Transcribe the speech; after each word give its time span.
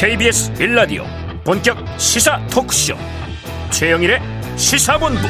KBS 0.00 0.54
빌라디오 0.54 1.04
본격 1.44 1.76
시사 1.98 2.40
토크쇼. 2.46 2.94
최영일의 3.70 4.18
시사본부. 4.56 5.20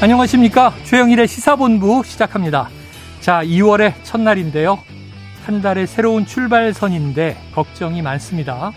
안녕하십니까? 0.00 0.72
최영일의 0.84 1.26
시사본부 1.26 2.04
시작합니다. 2.04 2.68
자 3.18 3.42
2월의 3.42 3.94
첫날인데요. 4.04 4.78
한 5.44 5.62
달의 5.62 5.88
새로운 5.88 6.24
출발선인데 6.24 7.36
걱정이 7.56 8.02
많습니다. 8.02 8.70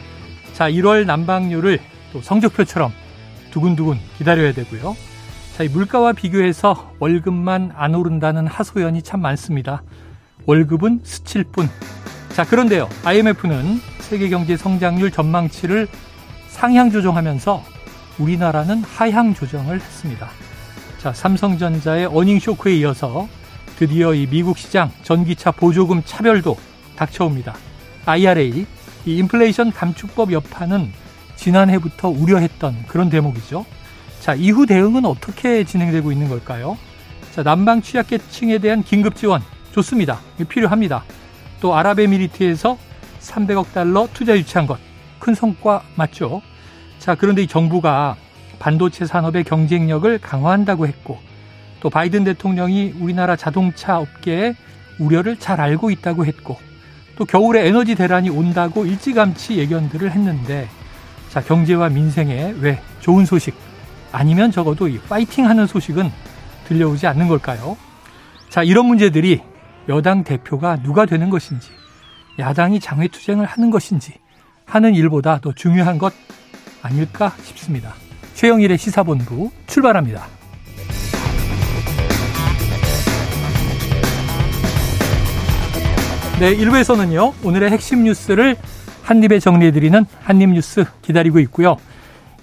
자 0.54 0.68
1월 0.68 1.06
난방률을 1.06 1.80
또 2.14 2.22
성적표처럼 2.24 2.92
두근두근 3.52 4.00
기다려야 4.18 4.54
되고요. 4.54 4.98
자, 5.56 5.64
이 5.64 5.68
물가와 5.68 6.14
비교해서 6.14 6.94
월급만 6.98 7.74
안 7.76 7.94
오른다는 7.94 8.48
하소연이 8.48 9.04
참 9.04 9.22
많습니다. 9.22 9.84
월급은 10.48 11.02
스칠 11.04 11.44
뿐. 11.44 11.70
자, 12.36 12.44
그런데요. 12.44 12.90
IMF는 13.06 13.80
세계 14.00 14.28
경제 14.28 14.58
성장률 14.58 15.10
전망치를 15.10 15.88
상향 16.50 16.92
조정하면서 16.92 17.64
우리나라는 18.20 18.84
하향 18.84 19.34
조정을 19.34 19.80
했습니다. 19.80 20.28
자, 20.98 21.14
삼성전자의 21.14 22.08
어닝 22.08 22.40
쇼크에 22.42 22.76
이어서 22.80 23.30
드디어 23.78 24.14
이 24.14 24.28
미국 24.28 24.58
시장 24.58 24.92
전기차 25.02 25.52
보조금 25.52 26.04
차별도 26.04 26.58
닥쳐옵니다. 26.98 27.56
IRA, 28.06 28.66
이 29.06 29.18
인플레이션 29.18 29.72
감축법 29.72 30.34
여파는 30.34 30.92
지난해부터 31.38 32.10
우려했던 32.10 32.84
그런 32.88 33.10
대목이죠. 33.10 33.66
자, 34.20 34.34
이후 34.34 34.66
대응은 34.66 35.06
어떻게 35.06 35.64
진행되고 35.64 36.12
있는 36.12 36.28
걸까요? 36.28 36.78
자, 37.34 37.44
난방 37.44 37.82
취약계층에 37.82 38.58
대한 38.58 38.84
긴급 38.84 39.16
지원 39.16 39.42
좋습니다. 39.72 40.20
필요합니다. 40.50 41.06
또 41.60 41.76
아랍에미리트에서 41.76 42.78
300억 43.20 43.74
달러 43.74 44.08
투자 44.14 44.38
유치한 44.38 44.68
것 44.68 44.96
큰 45.26 45.34
성과 45.34 45.82
맞죠? 45.96 46.44
자, 47.00 47.16
그런데 47.16 47.42
이 47.42 47.48
정부가 47.48 48.16
반도체 48.60 49.08
산업의 49.08 49.44
경쟁력을 49.44 50.20
강화한다고 50.20 50.86
했고 50.86 51.18
또 51.80 51.90
바이든 51.90 52.24
대통령이 52.26 52.94
우리나라 53.00 53.36
자동차 53.36 53.98
업계에 53.98 54.56
우려를 55.00 55.38
잘 55.38 55.60
알고 55.60 55.90
있다고 55.90 56.28
했고 56.28 56.60
또 57.16 57.26
겨울에 57.26 57.68
에너지 57.68 57.96
대란이 57.96 58.30
온다고 58.30 58.86
일찌감치 58.86 59.58
예견들을 59.58 60.12
했는데 60.12 60.70
자, 61.30 61.42
경제와 61.42 61.90
민생에 61.90 62.54
왜 62.60 62.80
좋은 63.02 63.26
소식 63.26 63.56
아니면 64.12 64.52
적어도 64.52 64.88
이 64.88 65.00
파이팅 65.00 65.48
하는 65.48 65.66
소식은 65.66 66.12
들려오지 66.68 67.08
않는 67.08 67.28
걸까요? 67.28 67.78
자, 68.50 68.62
이런 68.62 68.86
문제들이 68.86 69.42
여당 69.88 70.24
대표가 70.24 70.82
누가 70.82 71.06
되는 71.06 71.30
것인지, 71.30 71.70
야당이 72.40 72.80
장외투쟁을 72.80 73.46
하는 73.46 73.70
것인지 73.70 74.14
하는 74.66 74.96
일보다 74.96 75.40
더 75.40 75.54
중요한 75.54 75.98
것 75.98 76.14
아닐까 76.82 77.34
싶습니다. 77.44 77.94
최영일의 78.34 78.78
시사본부 78.78 79.52
출발합니다. 79.68 80.26
네, 86.40 86.58
1부에서는요, 86.58 87.46
오늘의 87.46 87.70
핵심 87.70 88.04
뉴스를 88.04 88.58
한입에 89.04 89.40
정리해드리는 89.40 90.06
한입 90.24 90.50
뉴스 90.50 90.84
기다리고 91.02 91.40
있고요. 91.42 91.78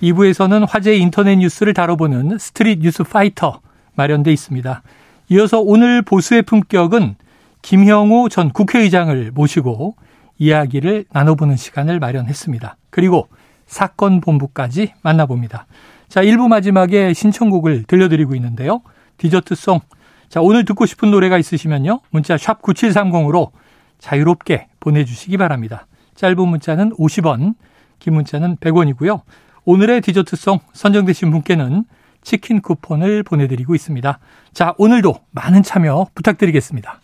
2부에서는 0.01 0.67
화제 0.69 0.95
인터넷 0.97 1.37
뉴스를 1.37 1.75
다뤄보는 1.75 2.39
스트릿 2.39 2.79
뉴스 2.81 3.03
파이터 3.03 3.61
마련돼 3.95 4.33
있습니다. 4.33 4.83
이어서 5.29 5.61
오늘 5.61 6.03
보수의 6.03 6.43
품격은 6.43 7.17
김형오 7.62 8.29
전 8.29 8.51
국회의장을 8.51 9.31
모시고 9.33 9.97
이야기를 10.39 11.07
나눠보는 11.11 11.57
시간을 11.57 12.01
마련했습니다. 12.01 12.77
그리고 12.91 13.29
사건 13.67 14.20
본부까지 14.20 14.95
만나봅니다. 15.03 15.67
자, 16.09 16.23
1부 16.23 16.48
마지막에 16.48 17.14
신청곡을 17.14 17.85
들려드리고 17.85 18.35
있는데요. 18.35 18.83
디저트송. 19.17 19.81
자, 20.29 20.41
오늘 20.41 20.64
듣고 20.64 20.85
싶은 20.86 21.11
노래가 21.11 21.39
있으시면요. 21.39 22.01
문자 22.11 22.36
샵 22.36 22.61
9730으로 22.61 23.51
자유롭게 23.98 24.67
보내주시기 24.81 25.36
바랍니다. 25.36 25.86
짧은 26.17 26.36
문자는 26.36 26.91
50원, 26.97 27.55
긴 27.98 28.15
문자는 28.15 28.57
100원이고요. 28.57 29.20
오늘의 29.65 30.01
디저트송 30.01 30.59
선정되신 30.73 31.31
분께는 31.31 31.85
치킨 32.23 32.61
쿠폰을 32.61 33.23
보내드리고 33.23 33.75
있습니다. 33.75 34.19
자, 34.53 34.75
오늘도 34.79 35.15
많은 35.31 35.63
참여 35.63 36.09
부탁드리겠습니다. 36.15 37.02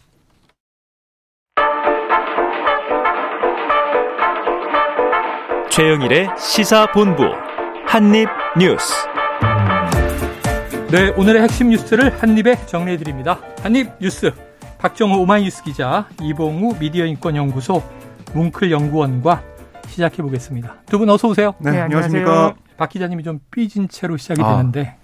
최영일의 5.79 6.31
시사본부 6.37 7.23
한입뉴스. 7.87 8.95
네, 10.91 11.11
오늘의 11.17 11.43
핵심 11.43 11.69
뉴스를 11.69 12.21
한입에 12.21 12.67
정리해드립니다. 12.67 13.39
한입뉴스 13.63 14.33
박정호 14.79 15.21
오마이뉴스 15.23 15.63
기자, 15.63 16.09
이봉우 16.21 16.79
미디어인권연구소 16.81 17.81
뭉클연구원과 18.35 19.41
시작해 19.87 20.21
보겠습니다. 20.21 20.79
두 20.87 20.99
분 20.99 21.09
어서 21.11 21.29
오세요. 21.29 21.55
네, 21.61 21.71
네 21.71 21.81
안녕하십니까. 21.83 22.55
박 22.77 22.89
기자님이 22.89 23.23
좀 23.23 23.39
삐진 23.53 23.89
채로 23.89 24.17
시작이 24.17 24.43
아. 24.43 24.57
되는데 24.57 24.97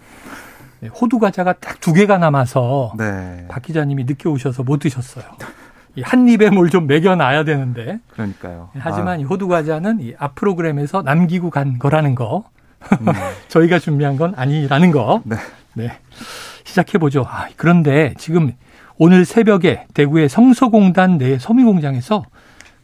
네, 0.81 0.89
호두 0.89 1.21
과자가 1.21 1.53
딱 1.53 1.79
두 1.79 1.93
개가 1.93 2.19
남아서 2.19 2.95
네. 2.99 3.45
박 3.49 3.63
기자님이 3.63 4.03
늦게 4.05 4.29
오셔서 4.29 4.65
못 4.65 4.79
드셨어요. 4.81 5.25
한 6.03 6.29
입에 6.29 6.51
뭘 6.51 6.69
좀 6.71 6.87
먹여놔야 6.87 7.45
되는데. 7.45 7.99
그러니까요. 8.13 8.71
네, 8.75 8.81
하지만 8.83 9.09
아. 9.09 9.17
이 9.17 9.23
호두 9.25 9.47
과자는 9.49 10.01
이 10.01 10.15
앞 10.19 10.35
프로그램에서 10.35 11.03
남기고 11.03 11.51
간 11.51 11.79
거라는 11.79 12.15
거. 12.15 12.45
음. 13.01 13.07
저희가 13.49 13.79
준비한 13.79 14.17
건 14.17 14.35
아니라는 14.37 14.91
거. 14.91 15.23
네. 15.25 15.37
네. 15.75 15.93
시작해 16.65 16.99
보죠. 16.99 17.25
아, 17.29 17.47
그런데 17.57 18.15
지금 18.19 18.53
오늘 18.97 19.25
새벽에 19.25 19.87
대구의 19.95 20.29
성서공단 20.29 21.19
내 21.19 21.39
섬유공장에서 21.39 22.25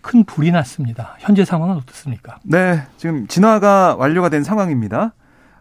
큰 0.03 0.25
불이 0.25 0.51
났습니다. 0.53 1.17
현재 1.19 1.45
상황은 1.45 1.77
어떻습니까? 1.77 2.39
네, 2.43 2.83
지금 2.97 3.27
진화가 3.27 3.97
완료가 3.99 4.29
된 4.29 4.43
상황입니다. 4.43 5.13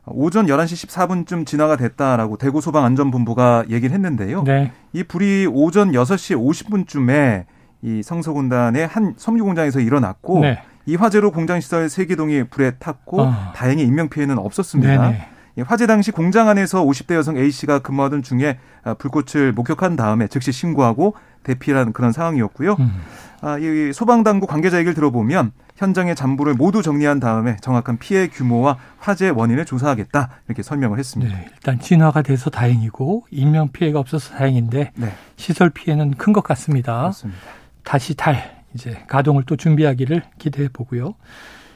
오전 0.05 0.47
11시 0.47 0.87
14분쯤 0.87 1.45
진화가 1.45 1.75
됐다라고 1.77 2.37
대구 2.37 2.61
소방안전본부가 2.61 3.65
얘기를 3.69 3.93
했는데요. 3.93 4.43
네. 4.43 4.71
이 4.93 5.03
불이 5.03 5.47
오전 5.51 5.91
6시 5.91 6.35
50분쯤에 6.37 7.45
이 7.81 8.03
성서군단의 8.03 8.87
한 8.87 9.13
섬유 9.17 9.43
공장에서 9.43 9.79
일어났고 9.79 10.41
네. 10.41 10.61
이 10.85 10.95
화재로 10.95 11.31
공장 11.31 11.59
시설 11.59 11.85
3개 11.87 12.17
동이 12.17 12.43
불에 12.43 12.71
탔고 12.71 13.21
어. 13.21 13.33
다행히 13.55 13.83
인명 13.83 14.09
피해는 14.09 14.37
없었습니다. 14.37 15.11
네네. 15.11 15.27
화재 15.65 15.87
당시 15.87 16.11
공장 16.11 16.47
안에서 16.47 16.83
50대 16.83 17.15
여성 17.15 17.37
A 17.37 17.51
씨가 17.51 17.79
근무하던 17.79 18.23
중에 18.23 18.57
불꽃을 18.97 19.51
목격한 19.53 19.95
다음에 19.97 20.27
즉시 20.27 20.51
신고하고 20.51 21.15
대피한 21.43 21.91
그런 21.93 22.11
상황이었고요. 22.11 22.77
음. 22.79 23.01
아, 23.41 23.57
이 23.57 23.91
소방 23.93 24.23
당국 24.23 24.47
관계자 24.47 24.77
얘기를 24.77 24.93
들어보면 24.93 25.51
현장의 25.79 26.13
잔불을 26.15 26.55
모두 26.55 26.81
정리한 26.81 27.21
다음에 27.21 27.55
정확한 27.61 27.97
피해 27.99 28.27
규모와 28.27 28.77
화재 28.99 29.29
원인을 29.29 29.63
조사하겠다 29.65 30.29
이렇게 30.47 30.61
설명을 30.61 30.99
했습니다. 30.99 31.33
네, 31.33 31.47
일단 31.53 31.79
진화가 31.79 32.21
돼서 32.21 32.49
다행이고 32.49 33.27
인명 33.31 33.69
피해가 33.71 33.97
없어서 33.97 34.35
다행인데 34.35 34.91
네. 34.93 35.13
시설 35.37 35.69
피해는 35.69 36.11
큰 36.15 36.33
것 36.33 36.43
같습니다. 36.43 36.99
그렇습니다. 36.99 37.39
다시 37.83 38.13
달 38.15 38.59
이제 38.75 39.01
가동을 39.07 39.43
또 39.47 39.55
준비하기를 39.55 40.21
기대해 40.37 40.67
보고요. 40.71 41.15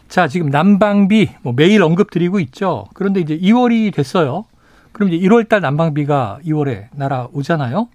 자, 0.09 0.27
지금 0.27 0.49
난방비 0.49 1.29
뭐 1.41 1.53
매일 1.55 1.81
언급 1.81 2.11
드리고 2.11 2.39
있죠. 2.41 2.85
그런데 2.93 3.19
이제 3.21 3.35
2월이 3.39 3.91
됐어요. 3.93 4.45
그럼 4.91 5.11
이제 5.11 5.25
1월 5.25 5.49
달 5.49 5.61
난방비가 5.61 6.39
2월에 6.45 6.89
날아오잖아요. 6.91 7.87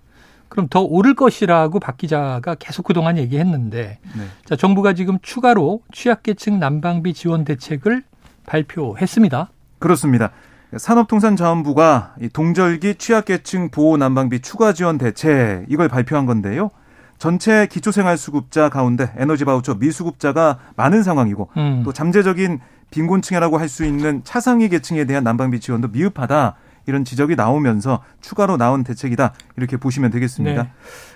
그럼 0.48 0.68
더 0.68 0.80
오를 0.80 1.14
것이라고 1.14 1.78
박 1.80 1.96
기자가 1.96 2.54
계속 2.56 2.84
그동안 2.84 3.18
얘기했는데 3.18 3.98
네. 4.02 4.24
자, 4.44 4.56
정부가 4.56 4.94
지금 4.94 5.18
추가로 5.22 5.82
취약계층 5.92 6.58
난방비 6.58 7.14
지원 7.14 7.44
대책을 7.44 8.02
발표했습니다. 8.46 9.50
그렇습니다. 9.78 10.30
산업통상자원부가 10.76 12.16
동절기 12.32 12.96
취약계층 12.96 13.70
보호 13.70 13.96
난방비 13.96 14.40
추가 14.40 14.72
지원 14.72 14.98
대책 14.98 15.66
이걸 15.68 15.88
발표한 15.88 16.26
건데요. 16.26 16.70
전체 17.18 17.66
기초생활수급자 17.66 18.68
가운데 18.68 19.10
에너지 19.16 19.44
바우처 19.44 19.74
미수급자가 19.74 20.58
많은 20.76 21.02
상황이고 21.02 21.50
음. 21.56 21.82
또 21.84 21.92
잠재적인 21.92 22.60
빈곤층이라고 22.90 23.58
할 23.58 23.68
수 23.68 23.84
있는 23.84 24.22
차상위 24.24 24.68
계층에 24.68 25.04
대한 25.04 25.24
난방비 25.24 25.60
지원도 25.60 25.88
미흡하다. 25.88 26.54
이런 26.88 27.04
지적이 27.04 27.36
나오면서 27.36 28.02
추가로 28.22 28.56
나온 28.56 28.82
대책이다 28.82 29.34
이렇게 29.58 29.76
보시면 29.76 30.10
되겠습니다. 30.10 30.68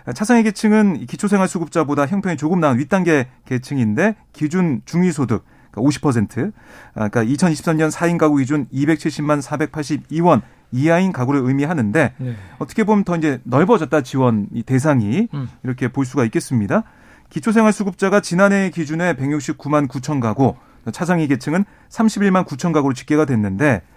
네. 0.06 0.12
차상위 0.12 0.42
계층은 0.42 1.06
기초생활수급자보다 1.06 2.06
형편이 2.06 2.36
조금 2.36 2.60
나은 2.60 2.78
윗단계 2.78 3.28
계층인데 3.46 4.16
기준 4.34 4.82
중위소득 4.84 5.44
그러니까 5.70 5.98
50% 5.98 6.52
그러니까 6.92 7.24
2023년 7.24 7.90
4인 7.90 8.19
가구 8.19 8.36
기준 8.36 8.66
270만 8.66 9.40
482원 9.40 10.42
이하인 10.72 11.10
가구를 11.10 11.40
의미하는데 11.42 12.14
네. 12.18 12.36
어떻게 12.58 12.84
보면 12.84 13.04
더 13.04 13.16
이제 13.16 13.40
넓어졌다 13.44 14.02
지원 14.02 14.48
이 14.52 14.62
대상이 14.62 15.28
음. 15.32 15.48
이렇게 15.64 15.88
볼 15.88 16.04
수가 16.04 16.25
있겠습니다. 16.26 16.84
기초생활수급자가 17.30 18.20
지난해 18.20 18.68
기준에 18.68 19.14
169만 19.14 19.88
9천 19.88 20.20
가구, 20.20 20.54
차상위 20.92 21.28
계층은 21.28 21.64
31만 21.88 22.44
9천 22.46 22.75
가구로 22.75 22.92
집계가 22.92 23.25
됐는데 23.25 23.80
아, 23.86 23.91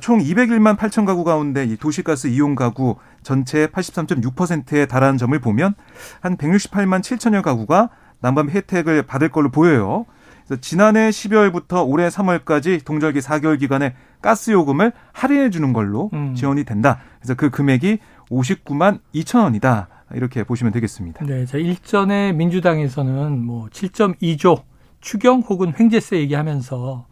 총 0.00 0.18
201만 0.18 0.76
8천 0.76 1.06
가구 1.06 1.24
가운데 1.24 1.64
이 1.64 1.76
도시가스 1.76 2.28
이용 2.28 2.54
가구 2.54 2.96
전체의 3.22 3.68
83.6%에 3.68 4.86
달하는 4.86 5.18
점을 5.18 5.38
보면 5.38 5.74
한 6.20 6.36
168만 6.36 7.00
7천여 7.00 7.42
가구가 7.42 7.90
난방 8.20 8.48
혜택을 8.48 9.02
받을 9.02 9.28
걸로 9.28 9.50
보여요. 9.50 10.06
그래서 10.46 10.60
지난해 10.60 11.10
12월부터 11.10 11.86
올해 11.88 12.08
3월까지 12.08 12.84
동절기 12.84 13.20
4개월 13.20 13.58
기간에 13.58 13.94
가스 14.20 14.50
요금을 14.50 14.92
할인해 15.12 15.50
주는 15.50 15.72
걸로 15.72 16.10
음. 16.12 16.34
지원이 16.34 16.64
된다. 16.64 17.00
그래서 17.18 17.34
그 17.34 17.50
금액이 17.50 17.98
59만 18.30 19.00
2천 19.14 19.42
원이다. 19.42 19.88
이렇게 20.14 20.44
보시면 20.44 20.72
되겠습니다. 20.72 21.24
네, 21.24 21.46
자 21.46 21.58
일전에 21.58 22.32
민주당에서는 22.32 23.42
뭐 23.42 23.68
7.2조 23.68 24.62
추경 25.00 25.40
혹은 25.40 25.72
횡재세 25.78 26.18
얘기하면서 26.18 27.06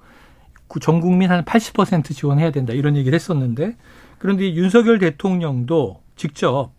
전 0.81 1.01
국민 1.01 1.31
한 1.31 1.45
80% 1.45 2.15
지원해야 2.15 2.51
된다 2.51 2.73
이런 2.73 2.97
얘기를 2.97 3.15
했었는데 3.15 3.77
그런데 4.19 4.55
윤석열 4.55 4.99
대통령도 4.99 6.01
직접 6.17 6.71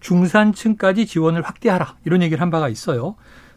중산층까지 0.00 1.06
지원을 1.06 1.42
확대하라 1.42 1.96
이런 2.04 2.22
얘기를 2.22 2.40
한 2.40 2.50
바가 2.50 2.68
있어요. 2.68 3.16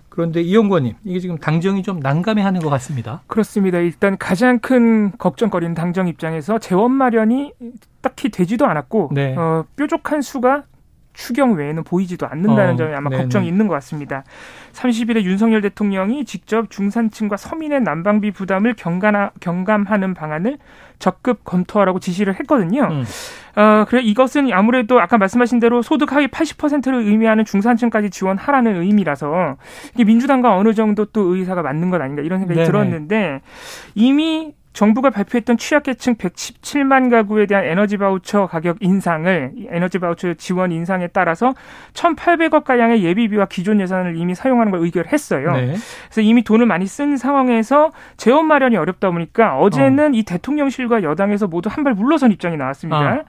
그런데 0.10 0.42
이용권님 0.42 0.96
이게 1.04 1.20
지금 1.20 1.38
당정이 1.38 1.84
좀 1.84 2.00
난감해하는 2.00 2.62
것 2.62 2.70
같습니다. 2.72 3.22
그렇습니다. 3.28 3.78
일단 3.78 4.18
가장 4.18 4.60
큰 4.60 5.12
걱정거리는 5.18 5.76
당정 5.76 6.08
입장에서 6.08 6.58
재원 6.60 6.92
마련이 6.92 7.54
딱히 8.02 8.30
되지도 8.30 8.66
않았고 8.66 9.12
네. 9.14 9.36
어, 9.38 9.66
뾰족한 9.76 10.22
수가 10.22 10.64
추경 11.20 11.54
외에는 11.54 11.84
보이지도 11.84 12.28
않는다는 12.28 12.74
어, 12.74 12.78
점에 12.78 12.96
아마 12.96 13.10
네네. 13.10 13.24
걱정이 13.24 13.48
있는 13.48 13.68
것 13.68 13.74
같습니다. 13.76 14.24
30일에 14.72 15.24
윤석열 15.24 15.62
대통령이 15.62 16.24
직접 16.24 16.70
중산층과 16.72 17.36
서민의 17.36 17.82
난방비 17.82 18.32
부담을 18.32 18.74
경감, 18.74 19.32
경감하는 19.42 20.14
방안을 20.14 20.58
적극 20.98 21.44
검토하라고 21.44 22.00
지시를 22.00 22.40
했거든요. 22.40 22.84
음. 22.84 23.04
어, 23.58 23.86
그래 23.90 24.02
이것은 24.02 24.52
아무래도 24.54 25.02
아까 25.02 25.18
말씀하신 25.18 25.60
대로 25.60 25.82
소득 25.82 26.14
하위 26.14 26.28
80%를 26.28 27.02
의미하는 27.02 27.44
중산층까지 27.44 28.12
지원하라는 28.12 28.82
의미라서 28.82 29.58
이게 29.96 30.06
민주당과 30.06 30.56
어느 30.56 30.74
정도 30.74 31.04
또 31.04 31.36
의사가 31.36 31.62
맞는 31.62 31.90
것 31.90 32.02
아닌가 32.02 32.22
이런 32.22 32.40
생각이 32.40 32.58
네네. 32.58 32.66
들었는데 32.66 33.42
이미 33.96 34.54
정부가 34.80 35.10
발표했던 35.10 35.58
취약계층 35.58 36.16
117만 36.16 37.12
가구에 37.12 37.48
대한 37.48 37.66
에너지 37.66 37.98
바우처 37.98 38.48
가격 38.48 38.78
인상을 38.80 39.52
에너지 39.72 40.00
바우처 40.00 40.36
지원 40.36 40.72
인상에 40.72 41.08
따라서 41.08 41.54
1,800억 41.94 42.64
가량의 42.64 43.04
예비비와 43.04 43.48
기존 43.48 43.82
예산을 43.82 44.16
이미 44.16 44.36
사용하는 44.36 44.72
걸 44.72 44.80
의결했어요. 44.80 45.52
네. 45.52 45.76
그래서 46.06 46.22
이미 46.22 46.46
돈을 46.46 46.66
많이 46.66 46.88
쓴 46.88 47.18
상황에서 47.18 47.92
재원 48.16 48.46
마련이 48.46 48.78
어렵다 48.78 49.12
보니까 49.12 49.58
어제는 49.58 50.14
어. 50.14 50.16
이 50.16 50.24
대통령실과 50.24 51.04
여당에서 51.04 51.48
모두 51.48 51.68
한 51.70 51.84
발 51.84 51.94
물러선 51.94 52.32
입장이 52.32 52.58
나왔습니다. 52.58 53.00
아. 53.00 53.24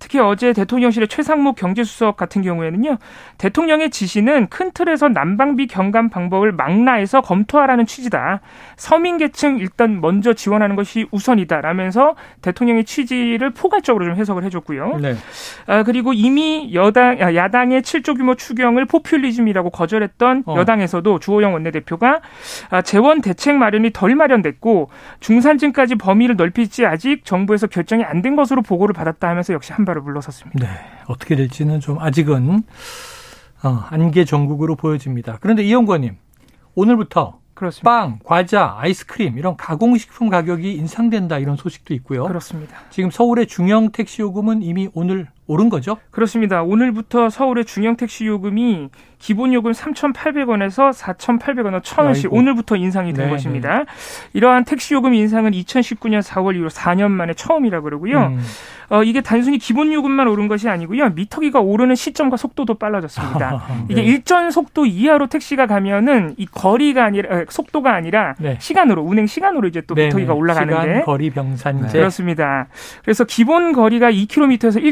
특히 0.00 0.18
어제 0.18 0.52
대통령실의 0.52 1.06
최상목 1.06 1.54
경제수석 1.56 2.16
같은 2.16 2.42
경우에는요. 2.42 2.98
대통령의 3.38 3.90
지시는 3.90 4.48
큰 4.48 4.72
틀에서 4.72 5.08
난방비 5.08 5.68
경감 5.68 6.10
방법을 6.10 6.50
망라해서 6.52 7.20
검토하라는 7.22 7.86
취지다. 7.86 8.40
서민 8.76 9.18
계층 9.18 9.58
일단 9.58 10.00
먼저 10.00 10.32
지원하는 10.32 10.74
것이 10.74 10.91
것이 10.92 11.06
우선이다라면서 11.10 12.14
대통령의 12.42 12.84
취지를 12.84 13.50
포괄적으로 13.50 14.04
좀 14.04 14.16
해석을 14.16 14.44
해줬고요. 14.44 14.98
네. 14.98 15.16
아, 15.66 15.82
그리고 15.82 16.12
이미 16.12 16.70
여당 16.74 17.20
아, 17.20 17.34
야당의 17.34 17.82
7조 17.82 18.16
규모 18.16 18.34
추경을 18.34 18.86
포퓰리즘이라고 18.86 19.70
거절했던 19.70 20.44
어. 20.46 20.56
여당에서도 20.56 21.18
주호영 21.18 21.54
원내대표가 21.54 22.20
아, 22.70 22.82
재원 22.82 23.20
대책 23.20 23.56
마련이 23.56 23.90
덜 23.92 24.14
마련됐고 24.14 24.90
중산층까지 25.20 25.96
범위를 25.96 26.36
넓힐지 26.36 26.86
아직 26.86 27.24
정부에서 27.24 27.66
결정이 27.66 28.04
안 28.04 28.22
된 28.22 28.36
것으로 28.36 28.62
보고를 28.62 28.92
받았다 28.92 29.28
하면서 29.28 29.52
역시 29.52 29.72
한 29.72 29.84
발을 29.84 30.00
물러섰습니다. 30.02 30.64
네. 30.64 30.68
어떻게 31.08 31.34
될지는 31.34 31.80
좀 31.80 31.98
아직은 31.98 32.62
어, 33.64 33.68
안개 33.90 34.24
전국으로 34.24 34.76
보여집니다. 34.76 35.38
그런데 35.40 35.64
이영권님 35.64 36.14
오늘부터 36.76 37.40
그렇습니다. 37.62 37.88
빵, 37.88 38.18
과자, 38.24 38.74
아이스크림 38.76 39.38
이런 39.38 39.56
가공식품 39.56 40.28
가격이 40.28 40.74
인상된다 40.74 41.38
이런 41.38 41.56
소식도 41.56 41.94
있고요. 41.94 42.24
그렇습니다. 42.24 42.76
지금 42.90 43.12
서울의 43.12 43.46
중형 43.46 43.92
택시 43.92 44.20
요금은 44.20 44.62
이미 44.62 44.88
오늘 44.94 45.28
오른 45.46 45.68
거죠? 45.68 45.98
그렇습니다. 46.10 46.62
오늘부터 46.62 47.28
서울의 47.28 47.64
중형 47.64 47.96
택시 47.96 48.26
요금이 48.26 48.88
기본 49.22 49.52
요금 49.52 49.70
3,800원에서 49.70 50.92
4,800원, 50.92 51.80
1,000원씩 51.80 52.32
오늘부터 52.32 52.74
인상이 52.74 53.12
된 53.12 53.26
네, 53.26 53.30
것입니다. 53.30 53.78
네. 53.78 53.84
이러한 54.32 54.64
택시 54.64 54.94
요금 54.94 55.14
인상은 55.14 55.52
2019년 55.52 56.22
4월 56.22 56.56
이후 56.56 56.66
4년 56.66 57.12
만에 57.12 57.32
처음이라 57.34 57.82
그러고요. 57.82 58.18
음. 58.18 58.40
어, 58.90 59.02
이게 59.04 59.20
단순히 59.20 59.58
기본 59.58 59.92
요금만 59.92 60.26
오른 60.26 60.48
것이 60.48 60.68
아니고요. 60.68 61.10
미터기가 61.10 61.60
오르는 61.60 61.94
시점과 61.94 62.36
속도도 62.36 62.74
빨라졌습니다. 62.74 63.62
네. 63.88 63.94
이게 63.94 64.02
일정 64.02 64.50
속도 64.50 64.84
이하로 64.84 65.28
택시가 65.28 65.66
가면은 65.66 66.34
이 66.36 66.44
거리가 66.44 67.04
아니라 67.04 67.44
속도가 67.48 67.94
아니라 67.94 68.34
네. 68.38 68.58
시간으로 68.60 69.02
운행 69.02 69.26
시간으로 69.26 69.68
이제 69.68 69.82
또 69.86 69.94
네, 69.94 70.06
미터기가 70.06 70.32
네. 70.32 70.38
올라가는데 70.38 70.82
시간, 70.82 71.04
거리 71.04 71.30
병산제 71.30 71.96
그렇습니다. 71.96 72.66
그래서 73.02 73.24
기본 73.24 73.72
거리가 73.72 74.10
2km에서 74.10 74.82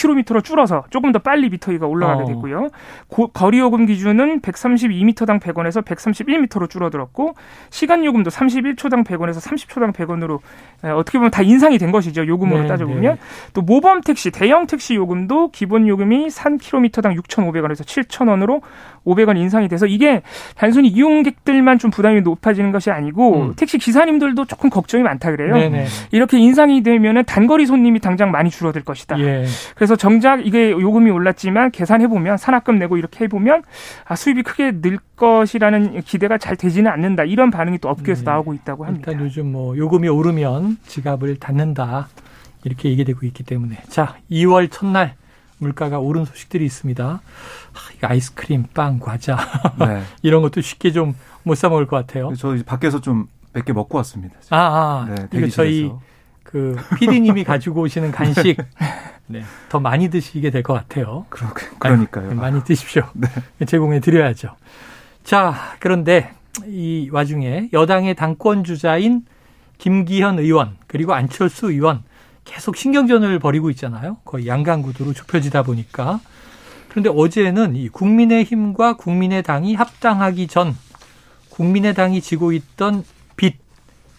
1.6km로 0.00 0.44
줄어서 0.44 0.84
조금 0.90 1.12
더 1.12 1.18
빨리 1.18 1.48
미터기가 1.50 1.86
올라가게 1.86 2.22
어. 2.22 2.26
됐고요. 2.26 2.68
고, 3.08 3.28
거리 3.28 3.58
요금 3.58 3.80
요금 3.80 3.86
기준은 3.86 4.40
132m당 4.40 5.40
100원에서 5.40 5.82
131m로 5.84 6.68
줄어들었고 6.68 7.34
시간 7.70 8.04
요금도 8.04 8.30
31초당 8.30 9.04
100원에서 9.04 9.40
30초당 9.40 9.92
100원으로 9.92 10.40
어떻게 10.82 11.18
보면 11.18 11.30
다 11.30 11.42
인상이 11.42 11.78
된 11.78 11.90
것이죠. 11.90 12.26
요금으로 12.26 12.62
네, 12.62 12.68
따져보면 12.68 13.14
네. 13.14 13.20
또 13.52 13.62
모범 13.62 14.00
택시, 14.02 14.30
대형 14.30 14.66
택시 14.66 14.94
요금도 14.94 15.50
기본 15.50 15.88
요금이 15.88 16.28
3km당 16.28 17.16
6,500원에서 17.22 17.84
7,000원으로 17.84 18.60
500원 19.06 19.36
인상이 19.38 19.68
돼서 19.68 19.86
이게 19.86 20.22
단순히 20.56 20.88
이용객들만 20.88 21.78
좀 21.78 21.90
부담이 21.90 22.20
높아지는 22.22 22.72
것이 22.72 22.90
아니고 22.90 23.42
음. 23.42 23.52
택시 23.56 23.78
기사님들도 23.78 24.44
조금 24.44 24.68
걱정이 24.70 25.02
많다 25.02 25.30
그래요. 25.30 25.54
네네. 25.54 25.86
이렇게 26.12 26.38
인상이 26.38 26.82
되면은 26.82 27.24
단거리 27.24 27.66
손님이 27.66 28.00
당장 28.00 28.30
많이 28.30 28.50
줄어들 28.50 28.84
것이다. 28.84 29.18
예. 29.20 29.44
그래서 29.74 29.89
정작 29.96 30.46
이게 30.46 30.70
요금이 30.70 31.10
올랐지만 31.10 31.70
계산해 31.70 32.08
보면 32.08 32.36
산학금 32.36 32.78
내고 32.78 32.96
이렇게 32.96 33.24
해 33.24 33.28
보면 33.28 33.62
아, 34.06 34.16
수입이 34.16 34.42
크게 34.42 34.80
늘 34.80 34.98
것이라는 35.16 36.02
기대가 36.02 36.38
잘 36.38 36.56
되지는 36.56 36.90
않는다. 36.90 37.24
이런 37.24 37.50
반응이 37.50 37.78
또 37.78 37.88
업계에서 37.88 38.22
네. 38.22 38.30
나오고 38.30 38.54
있다고 38.54 38.84
합니다. 38.84 39.10
일단 39.10 39.24
요즘 39.24 39.52
뭐 39.52 39.76
요금이 39.76 40.08
오르면 40.08 40.78
지갑을 40.86 41.36
닫는다. 41.36 42.08
이렇게 42.64 42.90
얘기되고 42.90 43.24
있기 43.26 43.42
때문에 43.44 43.78
자 43.88 44.16
2월 44.30 44.68
첫날 44.70 45.14
물가가 45.58 45.98
오른 45.98 46.24
소식들이 46.24 46.64
있습니다. 46.66 47.04
아, 47.04 48.06
아이스크림, 48.06 48.64
빵, 48.74 48.98
과자 48.98 49.36
네. 49.78 50.02
이런 50.22 50.42
것도 50.42 50.60
쉽게 50.60 50.92
좀 50.92 51.14
못 51.42 51.54
사 51.56 51.68
먹을 51.70 51.86
것 51.86 51.96
같아요. 51.96 52.32
저 52.36 52.54
밖에서 52.66 53.00
좀 53.00 53.26
몇 53.54 53.64
개 53.64 53.72
먹고 53.72 53.96
왔습니다. 53.98 54.34
지금. 54.40 54.56
아, 54.56 55.06
아 55.08 55.14
네, 55.14 55.26
이거 55.38 55.48
저희 55.48 55.90
그 56.50 56.76
PD님이 56.98 57.44
가지고 57.44 57.82
오시는 57.82 58.10
간식 58.10 58.56
네, 59.28 59.44
더 59.68 59.78
많이 59.78 60.10
드시게 60.10 60.50
될 60.50 60.62
것 60.64 60.74
같아요. 60.74 61.26
그러, 61.28 61.46
그러니까요. 61.78 62.30
아니, 62.30 62.34
많이 62.34 62.64
드십시오. 62.64 63.04
네. 63.14 63.28
제공해 63.66 64.00
드려야죠. 64.00 64.56
자, 65.22 65.54
그런데 65.78 66.32
이 66.66 67.08
와중에 67.12 67.68
여당의 67.72 68.14
당권 68.16 68.64
주자인 68.64 69.24
김기현 69.78 70.40
의원 70.40 70.76
그리고 70.88 71.14
안철수 71.14 71.70
의원 71.70 72.02
계속 72.44 72.76
신경전을 72.76 73.38
벌이고 73.38 73.70
있잖아요. 73.70 74.16
거의 74.24 74.48
양강구도로 74.48 75.12
좁혀지다 75.12 75.62
보니까. 75.62 76.20
그런데 76.88 77.08
어제는 77.08 77.76
이 77.76 77.88
국민의힘과 77.88 78.94
국민의당이 78.96 79.76
합당하기 79.76 80.48
전 80.48 80.76
국민의당이 81.50 82.20
지고 82.20 82.50
있던 82.50 83.04
빚, 83.36 83.58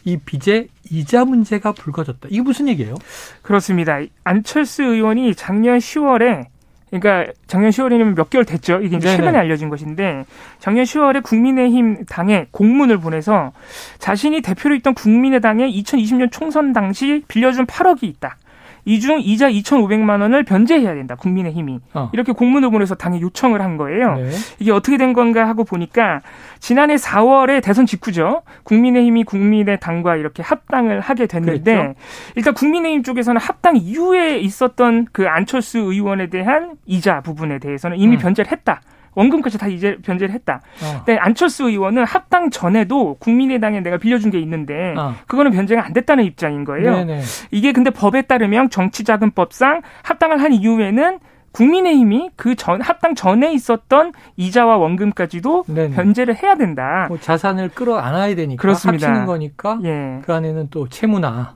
이 0.03 0.17
빚의 0.17 0.67
이자 0.89 1.25
문제가 1.25 1.71
불거졌다. 1.71 2.27
이게 2.31 2.41
무슨 2.41 2.67
얘기예요? 2.67 2.95
그렇습니다. 3.41 3.99
안철수 4.23 4.83
의원이 4.83 5.35
작년 5.35 5.77
10월에 5.77 6.47
그러니까 6.91 7.31
작년 7.47 7.71
10월이면 7.71 8.15
몇 8.15 8.29
개월 8.29 8.43
됐죠. 8.43 8.81
이게 8.81 8.97
이제 8.97 9.15
최근에 9.15 9.37
알려진 9.37 9.69
것인데 9.69 10.25
작년 10.59 10.83
10월에 10.83 11.23
국민의힘 11.23 12.05
당에 12.05 12.47
공문을 12.51 12.97
보내서 12.99 13.53
자신이 13.99 14.41
대표로 14.41 14.75
있던 14.75 14.93
국민의당에 14.93 15.71
2020년 15.71 16.31
총선 16.31 16.73
당시 16.73 17.23
빌려준 17.29 17.65
8억이 17.65 18.03
있다. 18.03 18.37
이 18.85 18.99
중 18.99 19.19
이자 19.21 19.49
2,500만 19.49 20.21
원을 20.21 20.43
변제해야 20.43 20.93
된다. 20.95 21.15
국민의힘이 21.15 21.79
어. 21.93 22.09
이렇게 22.13 22.31
공문을 22.31 22.69
보내서 22.71 22.95
당에 22.95 23.19
요청을 23.21 23.61
한 23.61 23.77
거예요. 23.77 24.15
네. 24.15 24.29
이게 24.59 24.71
어떻게 24.71 24.97
된 24.97 25.13
건가 25.13 25.47
하고 25.47 25.63
보니까 25.63 26.21
지난해 26.59 26.95
4월에 26.95 27.63
대선 27.63 27.85
직후죠. 27.85 28.43
국민의힘이 28.63 29.23
국민의당과 29.23 30.15
이렇게 30.15 30.43
합당을 30.43 30.99
하게 30.99 31.25
됐는데 31.27 31.73
그랬죠? 31.75 31.99
일단 32.35 32.53
국민의힘 32.53 33.03
쪽에서는 33.03 33.39
합당 33.41 33.77
이후에 33.77 34.39
있었던 34.39 35.07
그 35.11 35.27
안철수 35.27 35.79
의원에 35.79 36.27
대한 36.27 36.73
이자 36.85 37.21
부분에 37.21 37.59
대해서는 37.59 37.97
이미 37.97 38.15
음. 38.15 38.19
변제를 38.19 38.51
했다. 38.51 38.81
원금까지 39.15 39.57
다 39.57 39.67
이제 39.67 39.97
변제를 40.03 40.33
했다. 40.33 40.61
어. 40.83 41.03
근데 41.05 41.17
안철수 41.19 41.69
의원은 41.69 42.05
합당 42.05 42.49
전에도 42.49 43.15
국민의당에 43.19 43.81
내가 43.81 43.97
빌려준 43.97 44.31
게 44.31 44.39
있는데 44.39 44.93
어. 44.97 45.15
그거는 45.27 45.51
변제가 45.51 45.85
안 45.85 45.93
됐다는 45.93 46.23
입장인 46.23 46.63
거예요. 46.63 46.91
네네. 46.97 47.21
이게 47.51 47.71
근데 47.73 47.89
법에 47.89 48.21
따르면 48.23 48.69
정치자금법상 48.69 49.81
합당을 50.03 50.41
한 50.41 50.53
이후에는 50.53 51.19
국민의힘이 51.51 52.29
그 52.37 52.55
전 52.55 52.79
합당 52.81 53.13
전에 53.15 53.51
있었던 53.53 54.13
이자와 54.37 54.77
원금까지도 54.77 55.65
네네. 55.67 55.95
변제를 55.95 56.41
해야 56.41 56.55
된다. 56.55 57.07
뭐 57.09 57.17
자산을 57.19 57.69
끌어안아야 57.69 58.35
되니까 58.35 58.61
그렇습니다. 58.61 59.07
합치는 59.07 59.25
거니까 59.25 59.79
예. 59.83 60.21
그 60.23 60.33
안에는 60.33 60.67
또 60.71 60.87
채무나 60.87 61.55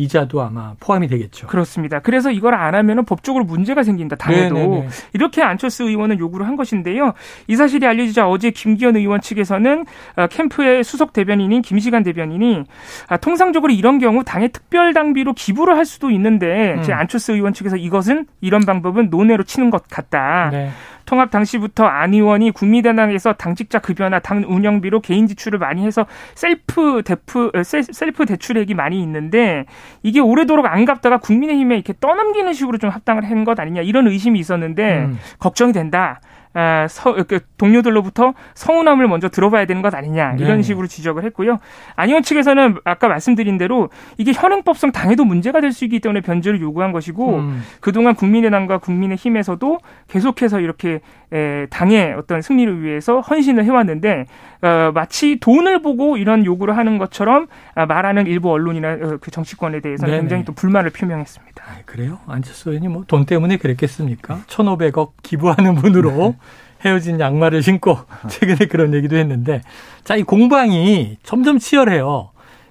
이자도 0.00 0.40
아마 0.40 0.74
포함이 0.80 1.08
되겠죠. 1.08 1.46
그렇습니다. 1.46 2.00
그래서 2.00 2.30
이걸 2.30 2.54
안 2.54 2.74
하면은 2.74 3.04
법적으로 3.04 3.44
문제가 3.44 3.82
생긴다. 3.82 4.16
당에도 4.16 4.54
네네네. 4.54 4.88
이렇게 5.12 5.42
안철수 5.42 5.84
의원은 5.84 6.18
요구를 6.18 6.46
한 6.46 6.56
것인데요. 6.56 7.12
이 7.46 7.56
사실이 7.56 7.86
알려지자 7.86 8.28
어제 8.28 8.50
김기현 8.50 8.96
의원 8.96 9.20
측에서는 9.20 9.84
어, 10.16 10.26
캠프의 10.28 10.84
수석 10.84 11.12
대변인인 11.12 11.62
김시간 11.62 12.02
대변인이 12.02 12.64
아, 13.08 13.16
통상적으로 13.16 13.72
이런 13.72 13.98
경우 13.98 14.24
당의 14.24 14.50
특별 14.50 14.92
당비로 14.92 15.34
기부를 15.34 15.76
할 15.76 15.84
수도 15.84 16.10
있는데 16.10 16.74
음. 16.74 16.92
안철수 16.92 17.32
의원 17.32 17.52
측에서 17.52 17.76
이것은 17.76 18.26
이런 18.40 18.64
방법은 18.64 19.10
논외로 19.10 19.44
치는 19.44 19.70
것 19.70 19.86
같다. 19.88 20.50
네. 20.50 20.70
통합 21.10 21.32
당시부터 21.32 21.84
안 21.86 22.14
의원이 22.14 22.52
국민의당에서 22.52 23.32
당직자 23.32 23.80
급여나 23.80 24.20
당 24.20 24.44
운영비로 24.46 25.00
개인 25.00 25.26
지출을 25.26 25.58
많이 25.58 25.84
해서 25.84 26.06
셀프 26.36 27.02
대프 27.02 27.50
셀프 27.64 28.26
대출액이 28.26 28.74
많이 28.74 29.02
있는데 29.02 29.64
이게 30.04 30.20
오래도록 30.20 30.66
안 30.66 30.84
갚다가 30.84 31.18
국민의힘에 31.18 31.74
이렇게 31.74 31.94
떠넘기는 31.98 32.52
식으로 32.52 32.78
좀 32.78 32.90
합당을 32.90 33.28
한 33.28 33.40
것 33.40 33.58
아니냐 33.58 33.80
이런 33.80 34.06
의심이 34.06 34.38
있었는데 34.38 34.98
음. 35.06 35.18
걱정이 35.38 35.72
된다. 35.72 36.20
아, 36.52 36.86
서, 36.88 37.14
그 37.24 37.40
동료들로부터 37.58 38.34
서운함을 38.54 39.06
먼저 39.08 39.28
들어봐야 39.28 39.66
되는 39.66 39.82
것 39.82 39.94
아니냐 39.94 40.34
이런 40.38 40.56
네. 40.58 40.62
식으로 40.62 40.86
지적을 40.88 41.24
했고요. 41.24 41.58
안의원 41.96 42.22
측에서는 42.22 42.78
아까 42.84 43.08
말씀드린 43.08 43.56
대로 43.58 43.88
이게 44.18 44.32
현행법상 44.32 44.92
당에도 44.92 45.24
문제가 45.24 45.60
될 45.60 45.70
수 45.72 45.84
있기 45.84 46.00
때문에 46.00 46.20
변제를 46.20 46.60
요구한 46.60 46.90
것이고 46.90 47.36
음. 47.36 47.62
그동안 47.80 48.14
국민의당과 48.16 48.78
국민의힘에서도 48.78 49.78
계속해서 50.08 50.60
이렇게 50.60 51.00
에, 51.32 51.66
당의 51.70 52.14
어떤 52.18 52.42
승리를 52.42 52.82
위해서 52.82 53.20
헌신을 53.20 53.64
해왔는데 53.64 54.26
어, 54.62 54.90
마치 54.92 55.38
돈을 55.40 55.80
보고 55.82 56.16
이런 56.16 56.44
요구를 56.44 56.76
하는 56.76 56.98
것처럼 56.98 57.46
아, 57.76 57.86
말하는 57.86 58.26
일부 58.26 58.50
언론이나 58.50 58.92
어, 58.94 59.18
그 59.20 59.30
정치권에 59.30 59.80
대해서는 59.80 60.10
네네. 60.10 60.20
굉장히 60.22 60.44
또 60.44 60.52
불만을 60.52 60.90
표명했습니다. 60.90 61.62
아, 61.64 61.76
그래요? 61.86 62.18
안철수 62.26 62.70
의원이 62.70 62.88
뭐 62.88 63.04
돈 63.06 63.24
때문에 63.24 63.56
그랬겠습니까? 63.56 64.40
1,500억 64.48 65.12
기부하는 65.22 65.76
분으로 65.76 66.34
헤어진 66.84 67.20
양말을 67.20 67.62
신고 67.62 67.98
최근에 68.28 68.68
그런 68.68 68.94
얘기도 68.94 69.16
했는데 69.16 69.62
자, 70.04 70.16
이 70.16 70.22
공방이 70.22 71.18
점점 71.22 71.58
치열해요. 71.58 72.30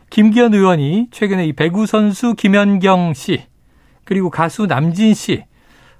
김기현 0.09 0.53
의원이 0.53 1.09
최근에 1.11 1.45
이 1.45 1.53
배구 1.53 1.85
선수 1.85 2.33
김연경 2.33 3.13
씨 3.13 3.43
그리고 4.03 4.29
가수 4.29 4.65
남진 4.65 5.13
씨 5.13 5.45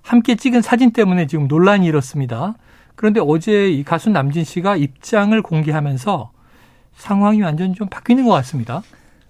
함께 0.01 0.35
찍은 0.35 0.61
사진 0.61 0.91
때문에 0.91 1.27
지금 1.27 1.47
논란이 1.47 1.85
일었습니다. 1.85 2.55
그런데 2.95 3.21
어제 3.23 3.69
이 3.69 3.83
가수 3.83 4.09
남진 4.09 4.43
씨가 4.43 4.75
입장을 4.75 5.39
공개하면서 5.41 6.31
상황이 6.95 7.41
완전 7.41 7.73
좀 7.73 7.87
바뀌는 7.87 8.25
것 8.25 8.31
같습니다. 8.31 8.81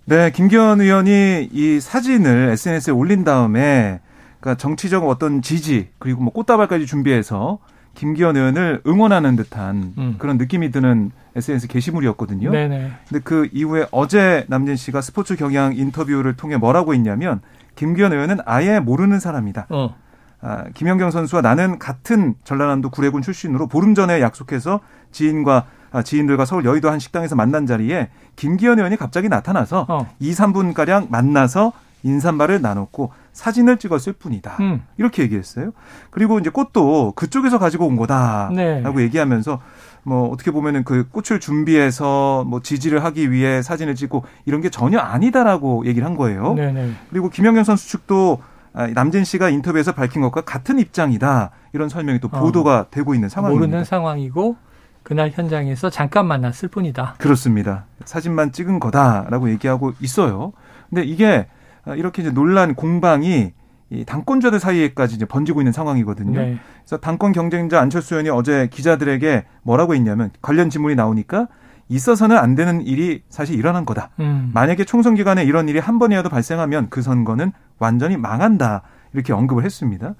네, 0.05 0.31
김기현 0.31 0.81
의원이 0.81 1.49
이 1.51 1.79
사진을 1.79 2.49
SNS에 2.53 2.93
올린 2.93 3.23
다음에 3.23 3.99
그러니까 4.39 4.57
정치적 4.59 5.07
어떤 5.07 5.41
지지 5.41 5.89
그리고 5.99 6.23
뭐 6.23 6.33
꽃다발까지 6.33 6.85
준비해서 6.87 7.59
김기현 7.99 8.37
의원을 8.37 8.81
응원하는 8.87 9.35
듯한 9.35 9.93
음. 9.97 10.15
그런 10.19 10.37
느낌이 10.37 10.71
드는 10.71 11.11
SNS 11.35 11.67
게시물이었거든요. 11.67 12.49
네네. 12.49 12.91
근데 13.09 13.21
그 13.21 13.49
이후에 13.51 13.87
어제 13.91 14.45
남진 14.47 14.77
씨가 14.77 15.01
스포츠 15.01 15.35
경향 15.35 15.75
인터뷰를 15.75 16.37
통해 16.37 16.55
뭐라고 16.55 16.93
했냐면 16.93 17.41
김기현 17.75 18.13
의원은 18.13 18.37
아예 18.45 18.79
모르는 18.79 19.19
사람이다. 19.19 19.67
어. 19.69 19.95
아, 20.39 20.63
김연경 20.73 21.11
선수와 21.11 21.41
나는 21.41 21.77
같은 21.77 22.35
전라남도 22.45 22.89
구례군 22.89 23.21
출신으로 23.21 23.67
보름 23.67 23.95
전에 23.95 24.21
약속해서 24.21 24.79
지인과 25.11 25.65
아, 25.91 26.01
지인들과 26.01 26.45
서울 26.45 26.63
여의도 26.63 26.89
한 26.89 26.99
식당에서 26.99 27.35
만난 27.35 27.65
자리에 27.65 28.07
김기현 28.37 28.77
의원이 28.77 28.95
갑자기 28.95 29.27
나타나서 29.27 29.87
어. 29.89 30.09
2, 30.19 30.31
3분 30.31 30.73
가량 30.73 31.07
만나서 31.09 31.73
인사말을 32.03 32.61
나눴고 32.61 33.11
사진을 33.33 33.77
찍었을 33.77 34.13
뿐이다. 34.13 34.57
음. 34.59 34.83
이렇게 34.97 35.23
얘기했어요. 35.23 35.71
그리고 36.09 36.39
이제 36.39 36.49
꽃도 36.49 37.13
그쪽에서 37.15 37.59
가지고 37.59 37.87
온 37.87 37.95
거다라고 37.95 38.53
네. 38.53 39.03
얘기하면서 39.03 39.59
뭐 40.03 40.29
어떻게 40.29 40.51
보면은 40.51 40.83
그 40.83 41.07
꽃을 41.09 41.39
준비해서 41.39 42.43
뭐 42.47 42.61
지지를 42.61 43.03
하기 43.03 43.31
위해 43.31 43.61
사진을 43.61 43.95
찍고 43.95 44.23
이런 44.45 44.61
게 44.61 44.69
전혀 44.69 44.99
아니다라고 44.99 45.85
얘기를 45.85 46.05
한 46.05 46.15
거예요. 46.15 46.53
네네. 46.53 46.91
그리고 47.09 47.29
김연경 47.29 47.63
선수 47.63 47.89
측도 47.89 48.41
아, 48.73 48.87
남진 48.87 49.23
씨가 49.23 49.49
인터뷰에서 49.49 49.93
밝힌 49.93 50.21
것과 50.21 50.41
같은 50.41 50.79
입장이다 50.79 51.51
이런 51.73 51.89
설명이 51.89 52.19
또 52.19 52.29
어. 52.31 52.39
보도가 52.39 52.79
어. 52.79 52.85
되고 52.89 53.13
있는 53.15 53.27
상황입니다. 53.29 53.67
모르는 53.67 53.83
상황이고 53.83 54.55
그날 55.03 55.31
현장에서 55.33 55.89
잠깐 55.89 56.27
만났을 56.27 56.69
뿐이다. 56.69 57.15
그렇습니다. 57.17 57.85
사진만 58.05 58.51
찍은 58.51 58.79
거다라고 58.79 59.49
얘기하고 59.49 59.93
있어요. 59.99 60.53
근데 60.89 61.03
이게 61.03 61.47
아, 61.49 61.58
이렇게 61.95 62.21
이제 62.21 62.31
논란 62.31 62.75
공방이 62.75 63.53
이 63.91 64.05
당권자들 64.05 64.59
사이에까지 64.59 65.15
이제 65.15 65.25
번지고 65.25 65.61
있는 65.61 65.71
상황이거든요. 65.71 66.39
네. 66.39 66.57
그래서 66.81 66.97
당권 66.97 67.31
경쟁자 67.31 67.79
안철수 67.81 68.15
의원이 68.15 68.29
어제 68.29 68.67
기자들에게 68.71 69.45
뭐라고 69.63 69.95
했냐면 69.95 70.29
관련 70.41 70.69
질문이 70.69 70.95
나오니까 70.95 71.47
있어서는 71.87 72.37
안 72.37 72.53
되는 72.53 72.81
일이 72.81 73.23
사실 73.29 73.55
일어난 73.55 73.85
거다. 73.85 74.11
음. 74.19 74.51
만약에 74.53 74.85
총선 74.85 75.15
기간에 75.15 75.43
이런 75.43 75.67
일이 75.67 75.79
한 75.79 75.97
번이라도 75.97 76.29
발생하면 76.29 76.89
그 76.89 77.01
선거는 77.01 77.51
완전히 77.79 78.15
망한다. 78.15 78.83
이렇게 79.13 79.33
언급을 79.33 79.65
했습니다. 79.65 80.13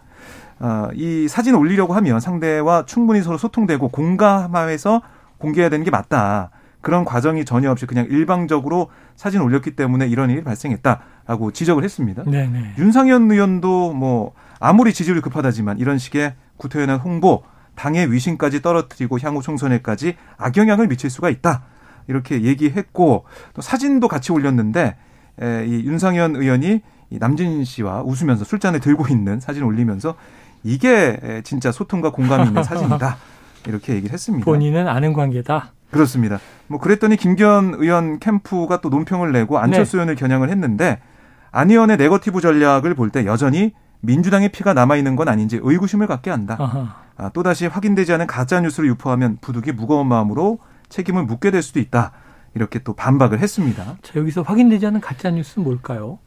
어, 0.59 0.89
이 0.93 1.27
사진을 1.27 1.59
올리려고 1.59 1.93
하면 1.93 2.19
상대와 2.19 2.85
충분히 2.85 3.21
서로 3.21 3.37
소통되고 3.37 3.89
공감하에서 3.89 5.01
공개해야 5.37 5.69
되는 5.69 5.85
게 5.85 5.91
맞다. 5.91 6.49
그런 6.81 7.03
과정이 7.03 7.43
전혀 7.45 7.71
없이 7.71 7.85
그냥 7.85 8.05
일방적으로 8.09 8.89
사진 9.15 9.41
올렸기 9.41 9.75
때문에 9.75 10.07
이런 10.07 10.29
일이 10.29 10.43
발생했다라고 10.43 11.51
지적을 11.51 11.83
했습니다. 11.83 12.23
네네. 12.23 12.75
윤상현 12.77 13.29
의원도 13.29 13.93
뭐 13.93 14.33
아무리 14.59 14.93
지지율이 14.93 15.21
급하다지만 15.21 15.79
이런 15.79 15.97
식의 15.97 16.35
구태연한 16.57 16.99
홍보, 16.99 17.43
당의 17.75 18.11
위신까지 18.11 18.61
떨어뜨리고 18.61 19.19
향후 19.21 19.41
총선에까지 19.41 20.15
악영향을 20.37 20.87
미칠 20.87 21.09
수가 21.09 21.29
있다. 21.29 21.63
이렇게 22.07 22.41
얘기했고 22.41 23.25
또 23.53 23.61
사진도 23.61 24.07
같이 24.07 24.31
올렸는데 24.31 24.97
에, 25.41 25.65
이 25.65 25.85
윤상현 25.85 26.35
의원이 26.35 26.81
이 27.11 27.17
남진 27.17 27.63
씨와 27.63 28.03
웃으면서 28.03 28.43
술잔을 28.45 28.79
들고 28.79 29.07
있는 29.07 29.39
사진 29.39 29.63
을 29.63 29.67
올리면서 29.67 30.15
이게 30.63 31.41
진짜 31.43 31.71
소통과 31.71 32.11
공감이 32.11 32.47
있는 32.47 32.63
사진이다. 32.63 33.17
이렇게 33.67 33.93
얘기를 33.93 34.13
했습니다. 34.13 34.45
본인은 34.45 34.87
아는 34.87 35.13
관계다. 35.13 35.73
그렇습니다. 35.91 36.39
뭐 36.67 36.79
그랬더니 36.79 37.17
김기현 37.17 37.75
의원 37.77 38.19
캠프가 38.19 38.79
또 38.81 38.89
논평을 38.89 39.31
내고 39.31 39.57
안철수 39.57 39.97
네. 39.97 40.01
의원을 40.01 40.15
겨냥을 40.15 40.49
했는데 40.49 40.99
안 41.51 41.71
의원의 41.71 41.97
네거티브 41.97 42.41
전략을 42.41 42.93
볼 42.93 43.09
때 43.11 43.25
여전히 43.25 43.73
민주당의 44.01 44.49
피가 44.49 44.73
남아 44.73 44.95
있는 44.97 45.15
건 45.15 45.27
아닌지 45.27 45.59
의구심을 45.61 46.07
갖게 46.07 46.29
한다. 46.29 46.57
아, 47.17 47.29
또다시 47.29 47.65
확인되지 47.67 48.13
않은 48.13 48.27
가짜 48.27 48.61
뉴스를 48.61 48.87
유포하면 48.89 49.39
부득이 49.41 49.71
무거운 49.73 50.07
마음으로 50.07 50.59
책임을 50.89 51.23
묻게 51.25 51.51
될 51.51 51.61
수도 51.61 51.79
있다. 51.79 52.11
이렇게 52.55 52.79
또 52.79 52.93
반박을 52.93 53.39
했습니다. 53.39 53.97
자, 54.01 54.19
여기서 54.19 54.41
확인되지 54.43 54.85
않은 54.87 55.01
가짜 55.01 55.29
뉴스는 55.31 55.65
뭘까요? 55.65 56.19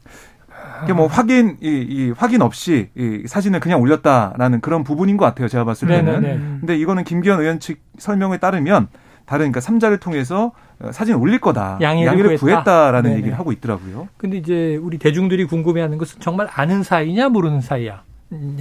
이게 0.83 0.93
뭐 0.93 1.07
확인 1.07 1.57
이, 1.61 1.67
이 1.67 2.13
확인 2.15 2.41
없이 2.41 2.89
이 2.95 3.23
사진을 3.25 3.59
그냥 3.59 3.81
올렸다라는 3.81 4.61
그런 4.61 4.83
부분인 4.83 5.17
것 5.17 5.25
같아요. 5.25 5.47
제가 5.47 5.63
봤을 5.63 5.87
때는. 5.87 6.21
네네네. 6.21 6.37
근데 6.59 6.77
이거는 6.77 7.03
김기현 7.03 7.39
의원 7.39 7.59
측 7.59 7.79
설명에 7.97 8.37
따르면 8.37 8.87
다른 9.25 9.43
그러니까 9.43 9.61
삼자를 9.61 9.99
통해서 9.99 10.51
사진 10.91 11.15
올릴 11.15 11.39
거다. 11.39 11.77
양해를, 11.81 12.07
양해를 12.07 12.37
구했다. 12.37 12.91
라는 12.91 13.09
네네. 13.11 13.17
얘기를 13.17 13.39
하고 13.39 13.51
있더라고요. 13.51 14.09
근데 14.17 14.37
이제 14.37 14.75
우리 14.81 14.97
대중들이 14.97 15.45
궁금해하는 15.45 15.97
것은 15.97 16.19
정말 16.19 16.49
아는 16.51 16.83
사이냐 16.83 17.29
모르는 17.29 17.61
사이야. 17.61 18.03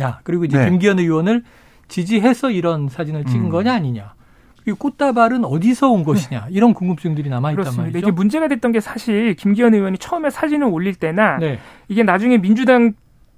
야 0.00 0.20
그리고 0.22 0.44
이제 0.44 0.58
네. 0.58 0.70
김기현 0.70 0.98
의원을 0.98 1.42
지지해서 1.88 2.50
이런 2.50 2.88
사진을 2.88 3.24
찍은 3.24 3.46
음. 3.46 3.50
거냐 3.50 3.74
아니냐. 3.74 4.14
이 4.66 4.72
꽃다발은 4.72 5.44
어디서 5.44 5.90
온 5.90 6.04
것이냐 6.04 6.46
이런 6.50 6.72
궁금증들이 6.74 7.28
남아 7.28 7.50
있단 7.50 7.56
그렇습니다. 7.56 7.82
말이죠. 7.82 7.98
이게 7.98 8.10
문제가 8.10 8.48
됐던 8.48 8.72
게 8.72 8.80
사실 8.80 9.34
김기현 9.34 9.74
의원이 9.74 9.98
처음에 9.98 10.30
사진을 10.30 10.68
올릴 10.68 10.94
때나 10.94 11.38
네. 11.38 11.58
이게 11.88 12.02
나중에 12.02 12.38
민주당 12.38 12.92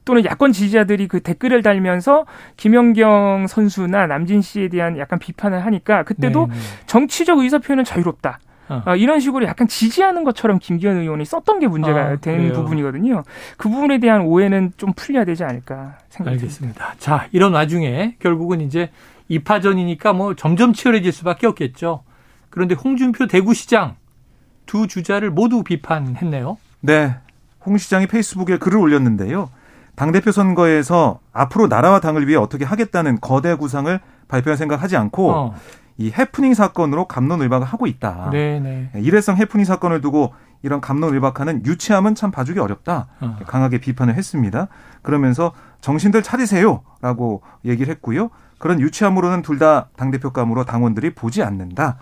또는 0.04 0.25
야권 0.25 0.52
지지자들이 0.52 1.09
그 1.09 1.21
댓글을 1.21 1.62
달면서 1.62 2.26
김연경 2.59 3.47
선수나 3.49 4.07
남진 4.07 4.43
씨에 4.43 4.69
대한 4.69 4.99
약간 4.99 5.19
비판을 5.19 5.64
하니까 5.64 6.02
그때도 6.02 6.47
네네. 6.47 6.54
네. 6.54 6.61
정치적 6.87 7.38
의사 7.38 7.59
표현은 7.59 7.85
자유롭다. 7.85 8.38
어. 8.69 8.83
어, 8.87 8.97
이런 8.97 9.21
식으로 9.21 9.45
약간 9.47 9.69
지지하는 9.69 10.25
것처럼 10.25 10.59
김기현 10.59 10.97
의원이 10.97 11.25
썼던 11.25 11.59
게 11.61 11.69
문제가 11.69 12.00
아, 12.00 12.16
된 12.16 12.38
그래요. 12.38 12.52
부분이거든요. 12.54 13.23
그 13.59 13.69
부분에 13.69 13.99
대한 13.99 14.23
오해는 14.23 14.73
좀 14.76 14.93
풀려야 14.95 15.25
되지 15.25 15.45
않을까 15.45 15.99
생각합니다. 16.09 16.45
알겠습니다. 16.45 16.95
자, 16.99 17.28
이런 17.33 17.52
와중에 17.52 18.16
결국은 18.21 18.62
이제 18.62 18.90
이파전이니까 19.28 20.12
뭐 20.12 20.35
점점 20.35 20.73
치열해질 20.73 21.12
수밖에 21.12 21.47
없겠죠. 21.47 22.02
그런데 22.50 22.75
홍준표 22.75 23.26
대구시장 23.26 23.97
두 24.66 24.87
주자를 24.87 25.31
모두 25.31 25.62
비판했네요. 25.62 26.57
네. 26.81 27.16
홍 27.64 27.78
시장이 27.78 28.07
페이스북에 28.07 28.59
글을 28.59 28.78
올렸는데요. 28.78 29.50
당대표 29.97 30.33
선거에서 30.33 31.21
앞으로 31.33 31.69
나라와 31.69 32.00
당을 32.00 32.26
위해 32.28 32.37
어떻게 32.37 32.64
하겠다는 32.64 33.21
거대 33.21 33.54
구상을 33.54 33.99
발표할 34.28 34.57
생각하지 34.57 34.97
않고 34.97 35.31
어. 35.31 35.54
이 35.97 36.11
해프닝 36.11 36.54
사건으로 36.54 37.07
감론을박을 37.07 37.66
하고 37.66 37.87
있다. 37.87 38.31
네네. 38.31 38.90
네. 38.93 39.00
일회성 39.00 39.37
해프닝 39.37 39.64
사건을 39.64 40.00
두고 40.00 40.35
이런 40.62 40.81
감론을박하는 40.81 41.64
유치함은 41.64 42.14
참 42.14 42.31
봐주기 42.31 42.59
어렵다. 42.59 43.07
어. 43.21 43.37
강하게 43.47 43.78
비판을 43.78 44.14
했습니다. 44.14 44.69
그러면서 45.02 45.52
정신들 45.81 46.23
차리세요라고 46.23 47.43
얘기를 47.64 47.93
했고요. 47.95 48.31
그런 48.64 48.80
유치함으로는 48.80 49.42
둘 49.42 49.59
다 49.59 49.88
당대표감으로 49.97 50.64
당원들이 50.64 51.11
보지 51.14 51.42
않는다. 51.42 51.99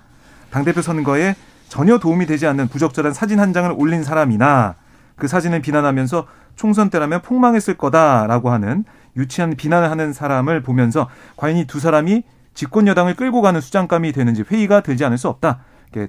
당대표 0.52 0.80
선거에 0.80 1.34
전혀 1.68 1.98
도움이 1.98 2.24
되지 2.26 2.46
않는 2.46 2.68
부적절한 2.68 3.12
사진 3.14 3.40
한 3.40 3.52
장을 3.52 3.74
올린 3.76 4.04
사람이나 4.04 4.76
그 5.16 5.26
사진을 5.26 5.60
비난하면서 5.60 6.24
총선 6.54 6.88
때라면 6.88 7.22
폭망했을 7.22 7.74
거다라고 7.76 8.50
하는 8.50 8.84
유치한 9.16 9.56
비난을 9.56 9.90
하는 9.90 10.12
사람을 10.12 10.62
보면서 10.62 11.08
과연 11.36 11.56
이 11.56 11.66
두 11.66 11.80
사람이 11.80 12.22
집권 12.54 12.86
여당을 12.86 13.16
끌고 13.16 13.42
가는 13.42 13.60
수장감이 13.60 14.12
되는지 14.12 14.44
회의가 14.48 14.82
되지 14.82 15.04
않을 15.04 15.18
수 15.18 15.28
없다. 15.28 15.58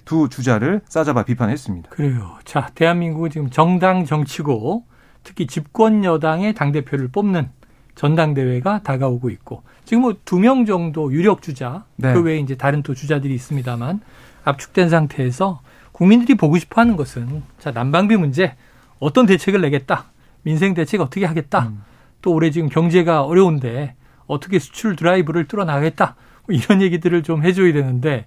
두 0.05 0.29
주자를 0.29 0.81
싸잡아 0.87 1.23
비판했습니다. 1.23 1.89
그래요. 1.89 2.37
자, 2.45 2.69
대한민국은 2.75 3.31
지금 3.31 3.49
정당 3.49 4.05
정치고 4.05 4.85
특히 5.23 5.47
집권 5.47 6.05
여당의 6.05 6.53
당 6.53 6.71
대표를 6.71 7.07
뽑는 7.07 7.49
전당대회가 7.95 8.81
다가오고 8.83 9.29
있고 9.31 9.63
지금 9.85 10.01
뭐 10.01 10.13
두 10.25 10.39
명 10.39 10.65
정도 10.65 11.11
유력 11.11 11.41
주자 11.41 11.83
네. 11.95 12.13
그 12.13 12.21
외에 12.21 12.39
이제 12.39 12.55
다른 12.55 12.83
또 12.83 12.93
주자들이 12.93 13.33
있습니다만 13.35 14.01
압축된 14.45 14.89
상태에서 14.89 15.61
국민들이 15.91 16.35
보고 16.35 16.57
싶어하는 16.57 16.95
것은 16.95 17.43
자 17.59 17.71
난방비 17.71 18.15
문제 18.17 18.55
어떤 18.99 19.25
대책을 19.25 19.61
내겠다 19.61 20.05
민생 20.41 20.73
대책 20.73 21.01
어떻게 21.01 21.25
하겠다 21.25 21.67
음. 21.67 21.83
또 22.21 22.31
올해 22.33 22.51
지금 22.51 22.69
경제가 22.69 23.23
어려운데 23.23 23.95
어떻게 24.25 24.59
수출 24.59 24.95
드라이브를 24.95 25.47
뚫어나가겠다 25.47 26.15
뭐 26.47 26.55
이런 26.55 26.81
얘기들을 26.81 27.23
좀 27.23 27.43
해줘야 27.43 27.73
되는데 27.73 28.25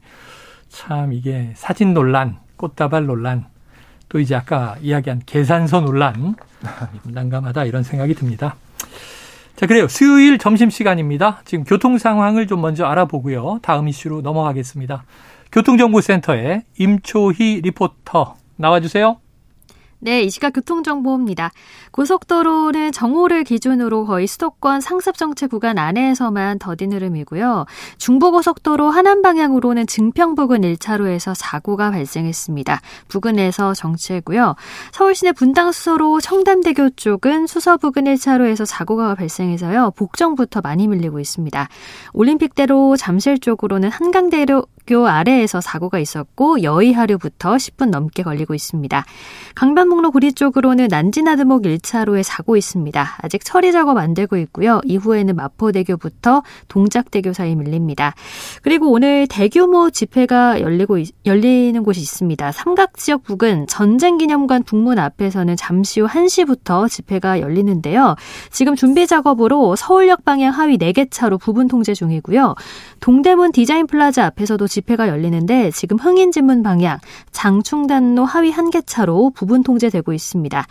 참 0.68 1.12
이게 1.12 1.52
사진 1.56 1.94
논란 1.94 2.38
꽃다발 2.56 3.06
논란 3.06 3.46
또 4.08 4.20
이제 4.20 4.34
아까 4.34 4.76
이야기한 4.82 5.22
계산서 5.26 5.80
논란 5.80 6.36
난감하다 7.04 7.64
이런 7.64 7.82
생각이 7.82 8.14
듭니다. 8.14 8.56
자, 9.56 9.66
그래요. 9.66 9.88
수요일 9.88 10.36
점심시간입니다. 10.36 11.40
지금 11.46 11.64
교통 11.64 11.96
상황을 11.96 12.46
좀 12.46 12.60
먼저 12.60 12.84
알아보고요. 12.84 13.60
다음 13.62 13.88
이슈로 13.88 14.20
넘어가겠습니다. 14.20 15.04
교통정보센터에 15.50 16.64
임초희 16.78 17.62
리포터 17.62 18.36
나와주세요. 18.56 19.16
네, 19.98 20.22
이 20.22 20.30
시각 20.30 20.50
교통정보입니다. 20.50 21.50
고속도로는 21.90 22.92
정오를 22.92 23.44
기준으로 23.44 24.04
거의 24.04 24.26
수도권 24.26 24.80
상습 24.80 25.16
정체 25.16 25.46
구간 25.46 25.78
안에서만 25.78 26.58
더딘 26.58 26.92
흐름이고요. 26.92 27.64
중부고속도로 27.98 28.90
하남 28.90 29.22
방향으로는 29.22 29.86
증평 29.86 30.34
부근 30.34 30.60
1차로에서 30.60 31.34
사고가 31.34 31.90
발생했습니다. 31.90 32.80
부근에서 33.08 33.72
정체고요. 33.72 34.54
서울시내 34.92 35.32
분당 35.32 35.72
수서로 35.72 36.20
청담대교 36.20 36.90
쪽은 36.90 37.46
수서 37.46 37.78
부근 37.78 38.04
1차로에서 38.04 38.66
사고가 38.66 39.14
발생해서요. 39.14 39.92
복정부터 39.96 40.60
많이 40.60 40.88
밀리고 40.88 41.20
있습니다. 41.20 41.68
올림픽대로 42.12 42.96
잠실 42.96 43.38
쪽으로는 43.38 43.90
한강대로 43.90 44.66
교 44.86 45.08
아래에서 45.08 45.60
사고가 45.60 45.98
있었고 45.98 46.62
여의하류부터 46.62 47.56
10분 47.56 47.90
넘게 47.90 48.22
걸리고 48.22 48.54
있습니다. 48.54 49.04
강변북로 49.54 50.10
구리 50.10 50.32
쪽으로는 50.32 50.88
난지나드목 50.88 51.62
1차로에 51.62 52.22
사고 52.22 52.56
있습니다. 52.56 53.16
아직 53.22 53.44
처리 53.44 53.72
작업 53.72 53.96
안 53.98 54.14
되고 54.14 54.36
있고요. 54.36 54.80
이후에는 54.84 55.34
마포대교부터 55.34 56.42
동작대교 56.68 57.32
사이 57.32 57.56
밀립니다. 57.56 58.14
그리고 58.62 58.90
오늘 58.90 59.26
대규모 59.26 59.90
집회가 59.90 60.60
열리고 60.60 60.98
열리는 61.24 61.82
곳이 61.82 62.00
있습니다. 62.00 62.52
삼각 62.52 62.96
지역 62.96 63.24
부근 63.24 63.66
전쟁기념관 63.66 64.62
북문 64.62 64.98
앞에서는 64.98 65.56
잠시 65.56 66.00
후 66.00 66.06
1시부터 66.06 66.88
집회가 66.88 67.40
열리는데요. 67.40 68.14
지금 68.50 68.76
준비 68.76 69.06
작업으로 69.06 69.74
서울역 69.76 70.24
방향 70.24 70.52
하위 70.52 70.78
4개 70.78 71.08
차로 71.10 71.38
부분 71.38 71.66
통제 71.68 71.94
중이고요. 71.94 72.54
동대문 73.00 73.52
디자인 73.52 73.86
플라자 73.86 74.26
앞에서도 74.26 74.66
집회가 74.76 75.08
열리는데 75.08 75.70
지금 75.70 75.96
흥인지문 75.96 76.62
방향 76.62 76.98
장충단로 77.32 78.26
하위 78.26 78.50
한개 78.50 78.82
차로 78.82 79.30
부분 79.34 79.62
통제되고 79.62 80.12
있습니다. 80.12 80.66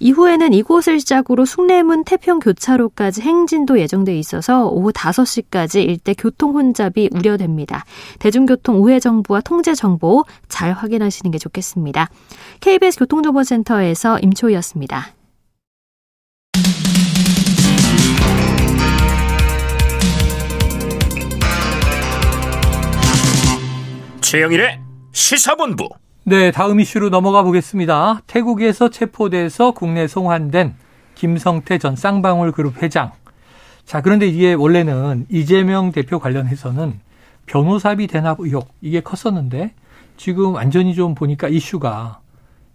이후에는 0.00 0.54
이곳을 0.54 0.98
시작으로 0.98 1.44
숭례문 1.44 2.04
태평 2.04 2.38
교차로까지 2.38 3.20
행진도 3.20 3.78
예정돼 3.78 4.18
있어서 4.18 4.66
오후 4.66 4.92
5시까지 4.92 5.86
일대 5.86 6.14
교통 6.14 6.54
혼잡이 6.54 7.10
우려됩니다. 7.12 7.84
대중교통 8.18 8.82
우회 8.82 8.98
정보와 8.98 9.42
통제 9.42 9.74
정보 9.74 10.24
잘 10.48 10.72
확인하시는 10.72 11.30
게 11.30 11.36
좋겠습니다. 11.36 12.08
KBS 12.60 12.98
교통정보센터에서 12.98 14.18
임초희였습니다. 14.20 15.14
최영일의 24.30 24.78
시사본부. 25.10 25.88
네, 26.22 26.52
다음 26.52 26.78
이슈로 26.78 27.10
넘어가 27.10 27.42
보겠습니다. 27.42 28.20
태국에서 28.28 28.88
체포돼서 28.88 29.72
국내 29.72 30.06
송환된 30.06 30.76
김성태 31.16 31.78
전 31.78 31.96
쌍방울 31.96 32.52
그룹 32.52 32.80
회장. 32.80 33.10
자, 33.84 34.00
그런데 34.00 34.28
이게 34.28 34.52
원래는 34.52 35.26
이재명 35.30 35.90
대표 35.90 36.20
관련해서는 36.20 37.00
변호사비 37.46 38.06
대납 38.06 38.38
의혹 38.38 38.68
이게 38.80 39.00
컸었는데 39.00 39.74
지금 40.16 40.54
완전히 40.54 40.94
좀 40.94 41.16
보니까 41.16 41.48
이슈가 41.48 42.20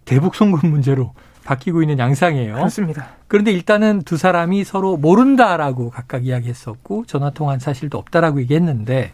대북 0.04 0.34
송금 0.34 0.68
문제로 0.70 1.14
바뀌고 1.44 1.80
있는 1.80 1.98
양상이에요. 1.98 2.56
그렇습니다. 2.56 3.12
그런데 3.28 3.50
일단은 3.50 4.02
두 4.02 4.18
사람이 4.18 4.62
서로 4.64 4.98
모른다라고 4.98 5.88
각각 5.88 6.26
이야기했었고 6.26 7.06
전화 7.06 7.30
통화한 7.30 7.60
사실도 7.60 7.96
없다라고 7.96 8.42
얘기했는데 8.42 9.12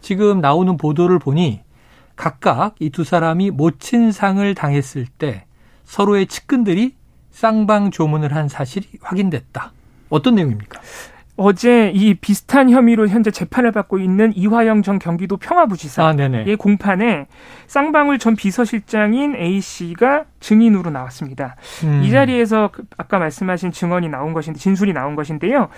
지금 0.00 0.40
나오는 0.40 0.78
보도를 0.78 1.18
보니 1.18 1.60
각각 2.16 2.74
이 2.80 2.90
두 2.90 3.04
사람이 3.04 3.50
모친 3.50 4.12
상을 4.12 4.54
당했을 4.54 5.06
때 5.06 5.44
서로의 5.84 6.26
측근들이 6.26 6.94
쌍방 7.30 7.90
조문을 7.90 8.34
한 8.34 8.48
사실이 8.48 8.86
확인됐다. 9.00 9.72
어떤 10.10 10.34
내용입니까? 10.34 10.80
어제 11.36 11.90
이 11.94 12.12
비슷한 12.14 12.68
혐의로 12.68 13.08
현재 13.08 13.30
재판을 13.30 13.72
받고 13.72 13.98
있는 13.98 14.32
이화영 14.36 14.82
전 14.82 14.98
경기도 14.98 15.38
평화부지사의 15.38 16.52
아, 16.52 16.56
공판에 16.58 17.26
쌍방울 17.66 18.18
전 18.18 18.36
비서실장인 18.36 19.34
A 19.36 19.60
씨가 19.62 20.26
증인으로 20.40 20.90
나왔습니다. 20.90 21.56
음. 21.84 22.02
이 22.04 22.10
자리에서 22.10 22.68
그 22.70 22.84
아까 22.98 23.18
말씀하신 23.18 23.72
증언이 23.72 24.10
나온 24.10 24.34
것인데 24.34 24.58
진술이 24.60 24.92
나온 24.92 25.16
것인데요. 25.16 25.70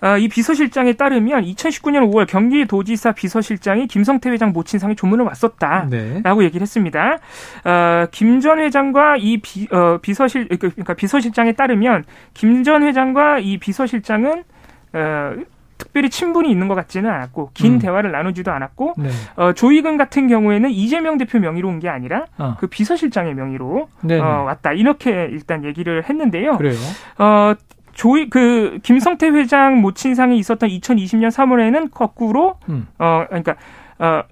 아, 0.00 0.16
이 0.16 0.28
비서실장에 0.28 0.94
따르면 0.94 1.44
2019년 1.44 2.10
5월 2.10 2.26
경기도지사 2.26 3.12
비서실장이 3.12 3.86
김성태 3.86 4.30
회장 4.30 4.52
모친상에 4.52 4.94
조문을 4.94 5.24
왔었다라고 5.26 5.90
네. 5.90 6.22
얘기를 6.44 6.62
했습니다. 6.62 7.18
어, 7.64 8.06
김전 8.10 8.58
회장과 8.60 9.16
이 9.18 9.38
비, 9.38 9.68
어, 9.70 9.98
비서실 10.00 10.48
그러니까 10.48 10.94
비서실장에 10.94 11.52
따르면 11.52 12.04
김 12.34 12.64
전 12.64 12.82
회장과 12.82 13.38
이 13.38 13.58
비서실장은 13.58 14.44
어, 14.92 15.32
특별히 15.78 16.10
친분이 16.10 16.50
있는 16.50 16.68
것 16.68 16.74
같지는 16.74 17.08
않았고 17.10 17.52
긴 17.54 17.74
음. 17.74 17.78
대화를 17.78 18.12
나누지도 18.12 18.50
않았고 18.52 18.94
네. 18.98 19.08
어, 19.36 19.52
조희근 19.54 19.96
같은 19.96 20.28
경우에는 20.28 20.68
이재명 20.70 21.16
대표 21.16 21.38
명의로 21.38 21.68
온 21.68 21.80
게 21.80 21.88
아니라 21.88 22.26
어. 22.36 22.54
그 22.60 22.66
비서실장의 22.66 23.34
명의로 23.34 23.88
어, 24.20 24.42
왔다 24.44 24.72
이렇게 24.72 25.28
일단 25.30 25.64
얘기를 25.64 26.04
했는데요. 26.06 26.58
그래요. 26.58 26.76
어, 27.18 27.54
조이 27.92 28.30
그 28.30 28.78
김성태 28.82 29.28
회장 29.28 29.80
모친상이 29.80 30.38
있었던 30.38 30.68
2020년 30.68 31.28
3월에는 31.28 31.90
거꾸로 31.90 32.56
음. 32.68 32.86
어 32.98 33.24
그러니까 33.28 33.56
어 33.98 34.22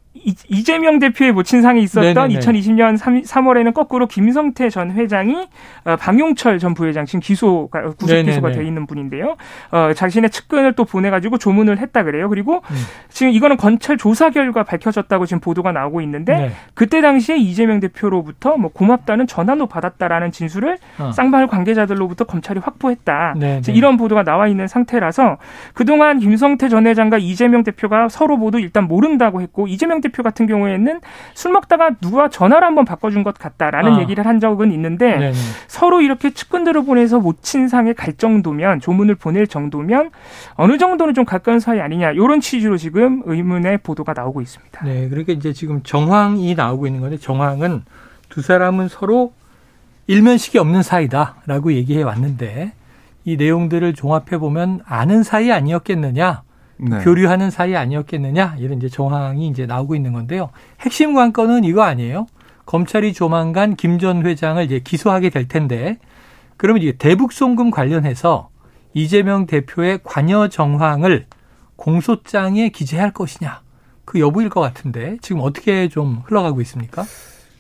이재명 0.49 0.99
대표의 0.99 1.33
모친상이 1.33 1.83
있었던 1.83 2.29
네네네. 2.29 2.41
2020년 2.41 2.97
3, 2.97 3.23
3월에는 3.23 3.75
거꾸로 3.75 4.07
김성태 4.07 4.71
전 4.71 4.93
회장이 4.93 5.49
어, 5.85 5.97
방용철 5.97 6.59
전 6.59 6.75
부회장 6.75 7.05
지금 7.05 7.21
기소가 7.21 7.93
구속 7.93 8.23
기소가 8.23 8.53
돼 8.53 8.65
있는 8.65 8.87
분인데요. 8.87 9.37
어, 9.71 9.93
자신의 9.95 10.31
측근을 10.31 10.73
또 10.73 10.85
보내가지고 10.85 11.39
조문을 11.39 11.79
했다 11.79 12.05
그래요. 12.05 12.29
그리고 12.29 12.63
음. 12.71 12.77
지금 13.09 13.33
이거는 13.33 13.57
검찰 13.57 13.97
조사 13.97 14.31
결과 14.31 14.63
밝혀졌다고 14.63 15.27
지금 15.27 15.41
보도가 15.41 15.73
나오고 15.73 16.01
있는데 16.03 16.37
네. 16.37 16.53
그때 16.75 17.01
당시에 17.01 17.37
이재명 17.37 17.81
대표로부터 17.81 18.57
뭐 18.57 18.71
고맙다는 18.73 19.27
전화도 19.27 19.67
받았다라는 19.67 20.33
진술을 20.33 20.79
어. 20.99 21.13
쌍방울 21.13 21.47
관계자들로부터 21.49 22.25
검찰이 22.25 22.61
확보했다. 22.61 23.35
이런 23.73 23.97
보도가 23.97 24.25
나와 24.25 24.49
있는 24.49 24.67
상태라서 24.67 25.39
그동안 25.75 26.19
김성태 26.19 26.69
전 26.69 26.87
회장과 26.87 27.19
이재명 27.19 27.63
대표가 27.65 28.09
서로 28.09 28.37
모두 28.37 28.59
일단 28.59 28.85
모른다고 28.85 29.41
했고 29.41 29.69
이재명 29.69 30.01
대표 30.01 30.08
같은 30.23 30.47
경우에는 30.47 31.01
술 31.35 31.53
먹다가 31.53 31.91
누가 32.01 32.29
전화를 32.29 32.67
한번 32.67 32.85
바꿔준 32.85 33.23
것 33.23 33.39
같다라는 33.39 33.95
아. 33.95 34.01
얘기를 34.01 34.27
한 34.27 34.41
적은 34.41 34.73
있는데 34.73 35.17
네네. 35.17 35.33
서로 35.67 36.01
이렇게 36.01 36.31
측근들을 36.31 36.85
보내서 36.85 37.21
모친상에 37.21 37.93
갈 37.93 38.15
정도면 38.15 38.81
조문을 38.81 39.15
보낼 39.15 39.47
정도면 39.47 40.11
어느 40.55 40.79
정도는 40.79 41.15
좀 41.15 41.25
가까운 41.25 41.61
사이 41.61 41.81
아니냐 41.81 42.13
이런 42.13 42.41
취지로 42.41 42.77
지금 42.77 43.23
의문의 43.25 43.79
보도가 43.79 44.13
나오고 44.13 44.41
있습니다. 44.41 44.85
네, 44.85 45.09
그러니까 45.09 45.33
이제 45.33 45.53
지금 45.53 45.83
정황이 45.83 46.55
나오고 46.55 46.87
있는 46.87 47.01
건데 47.01 47.17
정황은 47.17 47.83
두 48.29 48.43
사람은 48.43 48.89
서로 48.89 49.33
일면식이 50.07 50.59
없는 50.59 50.83
사이다라고 50.83 51.73
얘기해 51.75 52.03
왔는데 52.03 52.73
이 53.25 53.37
내용들을 53.37 53.93
종합해 53.95 54.39
보면 54.39 54.81
아는 54.87 55.23
사이 55.23 55.53
아니었겠느냐 55.53 56.43
네. 56.79 56.99
교류하는 57.01 57.51
사이 57.51 57.77
아니었겠느냐 57.77 58.57
이런 58.59 58.79
이제 58.79 58.89
정황이 58.89 59.49
이제 59.49 59.67
나오고 59.67 59.95
있는 59.95 60.13
건데요. 60.13 60.51
핵심 60.81 61.15
관건은 61.15 61.65
이거 61.65 61.83
아니에요. 61.83 62.27
검찰이 62.67 63.13
조만간 63.15 63.77
김 63.77 63.99
전 63.99 64.25
회장을 64.25 64.63
이제 64.65 64.81
기소하게 64.81 65.31
될 65.31 65.49
텐데 65.49 65.99
그러면 66.57 66.83
이게 66.83 66.93
대북 66.97 67.33
송금 67.33 67.71
관련해서 67.71 68.51
이재명 68.95 69.47
대표의 69.47 70.01
관여 70.05 70.49
정황을 70.49 71.27
공소장에 71.77 72.69
기재할 72.71 73.13
것이냐 73.13 73.63
그 74.05 74.21
여부일 74.21 74.49
것 74.49 74.61
같은데 74.61 75.19
지금 75.21 75.41
어떻게 75.43 75.89
좀 75.89 76.23
흘러가고 76.25 76.61
있습니까? 76.63 77.05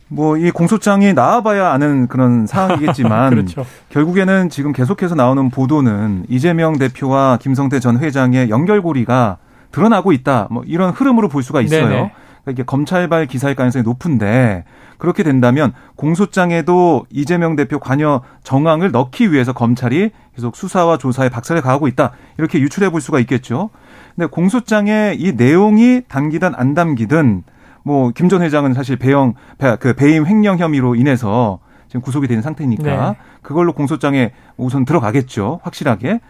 뭐 0.08 0.38
이 0.38 0.50
공소장이 0.50 1.12
나와봐야 1.12 1.70
아는 1.72 2.06
그런 2.08 2.46
상황이겠지만 2.46 3.30
그렇죠. 3.30 3.66
결국에는 3.90 4.48
지금 4.48 4.72
계속해서 4.72 5.14
나오는 5.14 5.50
보도는 5.50 6.24
이재명 6.28 6.78
대표와 6.78 7.38
김성태 7.40 7.80
전 7.80 7.98
회장의 7.98 8.50
연결고리가 8.50 9.38
드러나고 9.72 10.12
있다. 10.12 10.48
뭐 10.50 10.62
이런 10.66 10.90
흐름으로 10.90 11.28
볼 11.28 11.42
수가 11.42 11.60
있어요. 11.60 11.88
그러니까 11.88 12.10
이게 12.50 12.62
검찰발 12.62 13.26
기사일 13.26 13.54
가능성이 13.54 13.82
높은데 13.82 14.64
그렇게 14.96 15.22
된다면 15.22 15.72
공소장에도 15.96 17.04
이재명 17.10 17.56
대표 17.56 17.78
관여 17.78 18.22
정황을 18.42 18.90
넣기 18.90 19.32
위해서 19.32 19.52
검찰이 19.52 20.10
계속 20.34 20.56
수사와 20.56 20.96
조사에 20.98 21.28
박살을 21.28 21.62
가하고 21.62 21.88
있다. 21.88 22.12
이렇게 22.38 22.58
유출해 22.60 22.90
볼 22.90 23.00
수가 23.00 23.18
있겠죠. 23.20 23.70
근데 24.16 24.26
공소장에 24.28 25.14
이 25.18 25.32
내용이 25.32 26.02
담기든 26.08 26.54
안 26.56 26.74
담기든 26.74 27.42
뭐 27.84 28.10
김 28.12 28.28
전 28.28 28.42
회장은 28.42 28.74
사실 28.74 28.96
배영 28.96 29.34
그 29.80 29.94
배임 29.94 30.26
횡령 30.26 30.58
혐의로 30.58 30.94
인해서 30.94 31.60
지금 31.88 32.00
구속이 32.02 32.26
된 32.28 32.42
상태니까 32.42 33.10
네. 33.12 33.16
그걸로 33.42 33.72
공소장에 33.72 34.32
우선 34.56 34.84
들어가겠죠. 34.84 35.60
확실하게. 35.62 36.20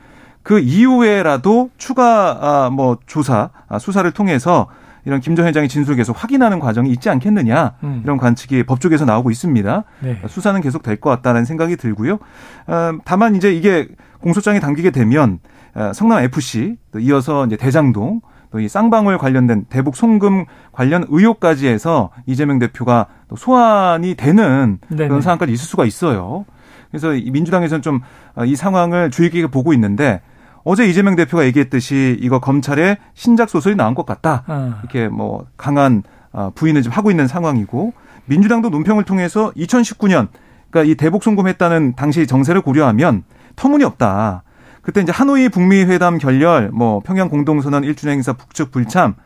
그 0.44 0.60
이후에라도 0.60 1.70
추가 1.76 2.38
아, 2.40 2.70
뭐 2.70 2.96
조사 3.06 3.50
아, 3.68 3.78
수사를 3.78 4.08
통해서 4.12 4.68
이런 5.04 5.20
김 5.20 5.34
전 5.36 5.46
회장의 5.46 5.68
진술을 5.68 5.96
계속 5.96 6.22
확인하는 6.22 6.58
과정이 6.60 6.90
있지 6.90 7.08
않겠느냐 7.10 7.74
음. 7.82 8.00
이런 8.04 8.18
관측이 8.18 8.64
법조계에서 8.64 9.04
나오고 9.04 9.30
있습니다. 9.30 9.84
네. 10.00 10.20
수사는 10.26 10.60
계속 10.60 10.82
될 10.82 11.00
것 11.00 11.10
같다는 11.10 11.44
생각이 11.44 11.76
들고요. 11.76 12.18
어, 12.66 12.92
다만 13.04 13.34
이제 13.34 13.52
이게 13.52 13.88
공소장에 14.20 14.60
담기게 14.60 14.90
되면 14.90 15.38
어, 15.74 15.92
성남 15.94 16.22
FC 16.24 16.76
또 16.92 16.98
이어서 16.98 17.46
이제 17.46 17.56
대장동 17.56 18.20
또 18.50 18.60
이 18.60 18.68
쌍방울 18.68 19.18
관련된 19.18 19.66
대북 19.68 19.96
송금 19.96 20.46
관련 20.72 21.04
의혹까지 21.08 21.66
해서 21.68 22.10
이재명 22.26 22.58
대표가 22.58 23.06
또 23.28 23.36
소환이 23.36 24.14
되는 24.14 24.78
네네. 24.88 25.08
그런 25.08 25.20
상황까지 25.20 25.52
있을 25.52 25.66
수가 25.66 25.84
있어요. 25.84 26.44
그래서 26.90 27.10
민주당에서는 27.10 27.82
좀이 27.82 28.00
어, 28.34 28.44
상황을 28.56 29.10
주의 29.10 29.30
깊게 29.30 29.48
보고 29.48 29.72
있는데 29.74 30.22
어제 30.64 30.86
이재명 30.86 31.16
대표가 31.16 31.44
얘기했듯이 31.44 32.16
이거 32.20 32.38
검찰에 32.40 32.98
신작 33.14 33.50
소설이 33.50 33.76
나온 33.76 33.94
것 33.94 34.06
같다. 34.06 34.44
어. 34.46 34.74
이렇게 34.80 35.08
뭐 35.08 35.46
강한 35.56 36.02
어, 36.32 36.50
부인을 36.54 36.82
지금 36.82 36.96
하고 36.96 37.10
있는 37.10 37.26
상황이고 37.26 37.92
민주당도 38.26 38.70
논평을 38.70 39.04
통해서 39.04 39.52
2019년 39.56 40.28
그러니까 40.70 40.90
이 40.90 40.94
대북 40.94 41.22
송금했다는 41.22 41.94
당시 41.96 42.26
정세를 42.26 42.62
고려하면 42.62 43.24
터무니없다. 43.56 44.42
그때 44.88 45.02
이제 45.02 45.12
하노이 45.12 45.50
북미 45.50 45.82
회담 45.82 46.16
결렬, 46.16 46.70
뭐 46.72 47.00
평양 47.00 47.28
공동선언 47.28 47.82
1주년 47.82 48.08
행사 48.08 48.32
북측 48.32 48.70
불참, 48.70 49.16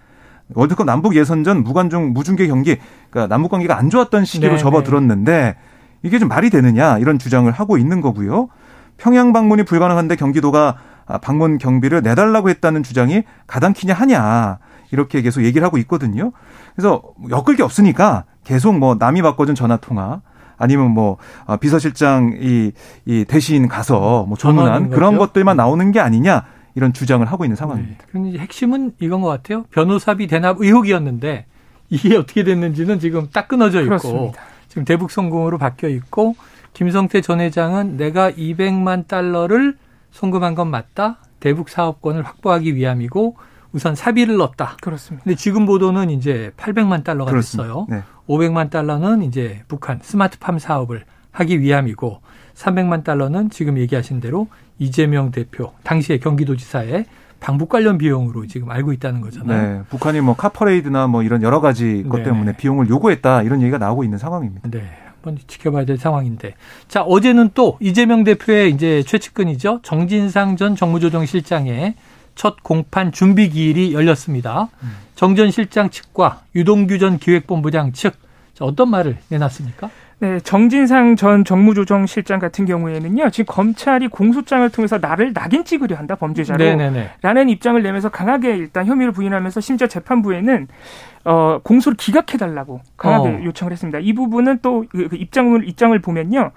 월드컵 0.54 0.86
남북 0.86 1.14
예선전 1.14 1.62
무관중 1.62 2.12
무중계 2.12 2.48
경기, 2.48 2.78
그러니까 3.10 3.32
남북 3.32 3.52
관계가 3.52 3.78
안 3.78 3.88
좋았던 3.88 4.24
시기로 4.24 4.54
네, 4.54 4.58
접어들었는데 4.58 5.32
네. 5.32 5.56
이게 6.02 6.18
좀 6.18 6.28
말이 6.28 6.50
되느냐 6.50 6.98
이런 6.98 7.16
주장을 7.16 7.48
하고 7.52 7.78
있는 7.78 8.00
거고요. 8.00 8.48
평양 8.96 9.32
방문이 9.32 9.62
불가능한데 9.62 10.16
경기도가 10.16 10.78
방문 11.22 11.58
경비를 11.58 12.02
내달라고 12.02 12.48
했다는 12.48 12.82
주장이 12.82 13.22
가당키냐 13.46 13.94
하냐 13.94 14.58
이렇게 14.90 15.22
계속 15.22 15.44
얘기를 15.44 15.64
하고 15.64 15.78
있거든요. 15.78 16.32
그래서 16.74 17.02
엮을 17.30 17.54
게 17.54 17.62
없으니까 17.62 18.24
계속 18.42 18.76
뭐 18.76 18.96
남이 18.98 19.22
바꿔준 19.22 19.54
전화 19.54 19.76
통화 19.76 20.22
아니면 20.62 20.90
뭐 20.92 21.16
아, 21.46 21.56
비서실장 21.56 22.38
이 22.40 22.72
이 23.06 23.24
대신 23.26 23.68
가서 23.68 24.24
뭐 24.28 24.36
조문한 24.36 24.90
그런 24.90 25.18
것들만 25.18 25.56
나오는 25.56 25.90
게 25.92 26.00
아니냐 26.00 26.44
이런 26.74 26.92
주장을 26.92 27.24
하고 27.26 27.44
있는 27.44 27.56
상황입니다. 27.56 27.98
네. 27.98 28.04
그런데 28.10 28.38
핵심은 28.38 28.92
이건 29.00 29.20
것 29.20 29.28
같아요. 29.28 29.64
변호사비 29.70 30.26
대납 30.26 30.56
의혹이었는데 30.60 31.46
이게 31.90 32.16
어떻게 32.16 32.44
됐는지는 32.44 33.00
지금 33.00 33.28
딱 33.32 33.48
끊어져 33.48 33.80
있고 33.80 33.88
그렇습니다. 33.88 34.42
지금 34.68 34.84
대북 34.84 35.10
성공으로 35.10 35.58
바뀌어 35.58 35.88
있고 35.90 36.36
김성태 36.72 37.20
전 37.20 37.40
회장은 37.40 37.96
내가 37.96 38.30
200만 38.30 39.06
달러를 39.06 39.76
송금한 40.12 40.54
건 40.54 40.68
맞다. 40.70 41.18
대북 41.40 41.68
사업권을 41.68 42.22
확보하기 42.22 42.74
위함이고 42.76 43.36
우선 43.72 43.94
사비를 43.94 44.36
넣었다. 44.36 44.76
그렇습니다. 44.80 45.24
근데 45.24 45.36
지금 45.36 45.66
보도는 45.66 46.10
이제 46.10 46.52
800만 46.56 47.04
달러가 47.04 47.30
그렇습니다. 47.30 47.64
됐어요. 47.64 47.86
네. 47.88 48.02
500만 48.28 48.70
달러는 48.70 49.22
이제 49.22 49.62
북한 49.68 49.98
스마트팜 50.02 50.58
사업을 50.58 51.04
하기 51.32 51.60
위함이고 51.60 52.20
300만 52.54 53.04
달러는 53.04 53.50
지금 53.50 53.78
얘기하신 53.78 54.20
대로 54.20 54.48
이재명 54.78 55.30
대표 55.30 55.72
당시의 55.82 56.20
경기도지사의 56.20 57.06
방북 57.40 57.70
관련 57.70 57.98
비용으로 57.98 58.46
지금 58.46 58.70
알고 58.70 58.92
있다는 58.92 59.20
거잖아요. 59.20 59.78
네, 59.78 59.82
북한이 59.88 60.20
뭐 60.20 60.36
카퍼레이드나 60.36 61.08
뭐 61.08 61.22
이런 61.22 61.42
여러 61.42 61.60
가지 61.60 62.04
것 62.08 62.18
네. 62.18 62.24
때문에 62.24 62.56
비용을 62.56 62.88
요구했다 62.88 63.42
이런 63.42 63.62
얘기가 63.62 63.78
나오고 63.78 64.04
있는 64.04 64.18
상황입니다. 64.18 64.70
네. 64.70 64.84
한번 65.22 65.38
지켜봐야 65.46 65.84
될 65.84 65.98
상황인데. 65.98 66.54
자, 66.88 67.02
어제는 67.02 67.50
또 67.54 67.78
이재명 67.80 68.24
대표의 68.24 68.70
이제 68.70 69.02
최측근이죠. 69.04 69.80
정진상 69.82 70.56
전 70.56 70.74
정무조정실장의 70.76 71.94
첫 72.34 72.62
공판 72.62 73.12
준비 73.12 73.48
기일이 73.48 73.94
열렸습니다. 73.94 74.68
음. 74.82 74.96
정전 75.14 75.50
실장 75.50 75.90
측과 75.90 76.42
유동규 76.54 76.98
전 76.98 77.18
기획본부장 77.18 77.92
측 77.92 78.14
어떤 78.60 78.90
말을 78.90 79.16
내놨습니까? 79.28 79.90
네, 80.20 80.38
정진상 80.38 81.16
전 81.16 81.44
정무조정실장 81.44 82.38
같은 82.38 82.64
경우에는요, 82.64 83.30
지금 83.30 83.52
검찰이 83.52 84.06
공소장을 84.06 84.68
통해서 84.70 84.98
나를 84.98 85.32
낙인 85.32 85.64
찍으려 85.64 85.96
한다, 85.96 86.14
범죄자로. 86.14 86.62
네네네. 86.62 87.10
라는 87.22 87.48
입장을 87.48 87.82
내면서 87.82 88.08
강하게 88.08 88.56
일단 88.56 88.86
혐의를 88.86 89.12
부인하면서 89.12 89.60
심지어 89.60 89.88
재판부에는, 89.88 90.68
어, 91.24 91.58
공소를 91.64 91.96
기각해달라고 91.96 92.82
강하게 92.96 93.28
어. 93.30 93.44
요청을 93.46 93.72
했습니다. 93.72 93.98
이 93.98 94.12
부분은 94.12 94.60
또 94.62 94.84
그, 94.90 95.08
그 95.08 95.16
입장을, 95.16 95.68
입장을 95.68 95.98
보면요, 95.98 96.52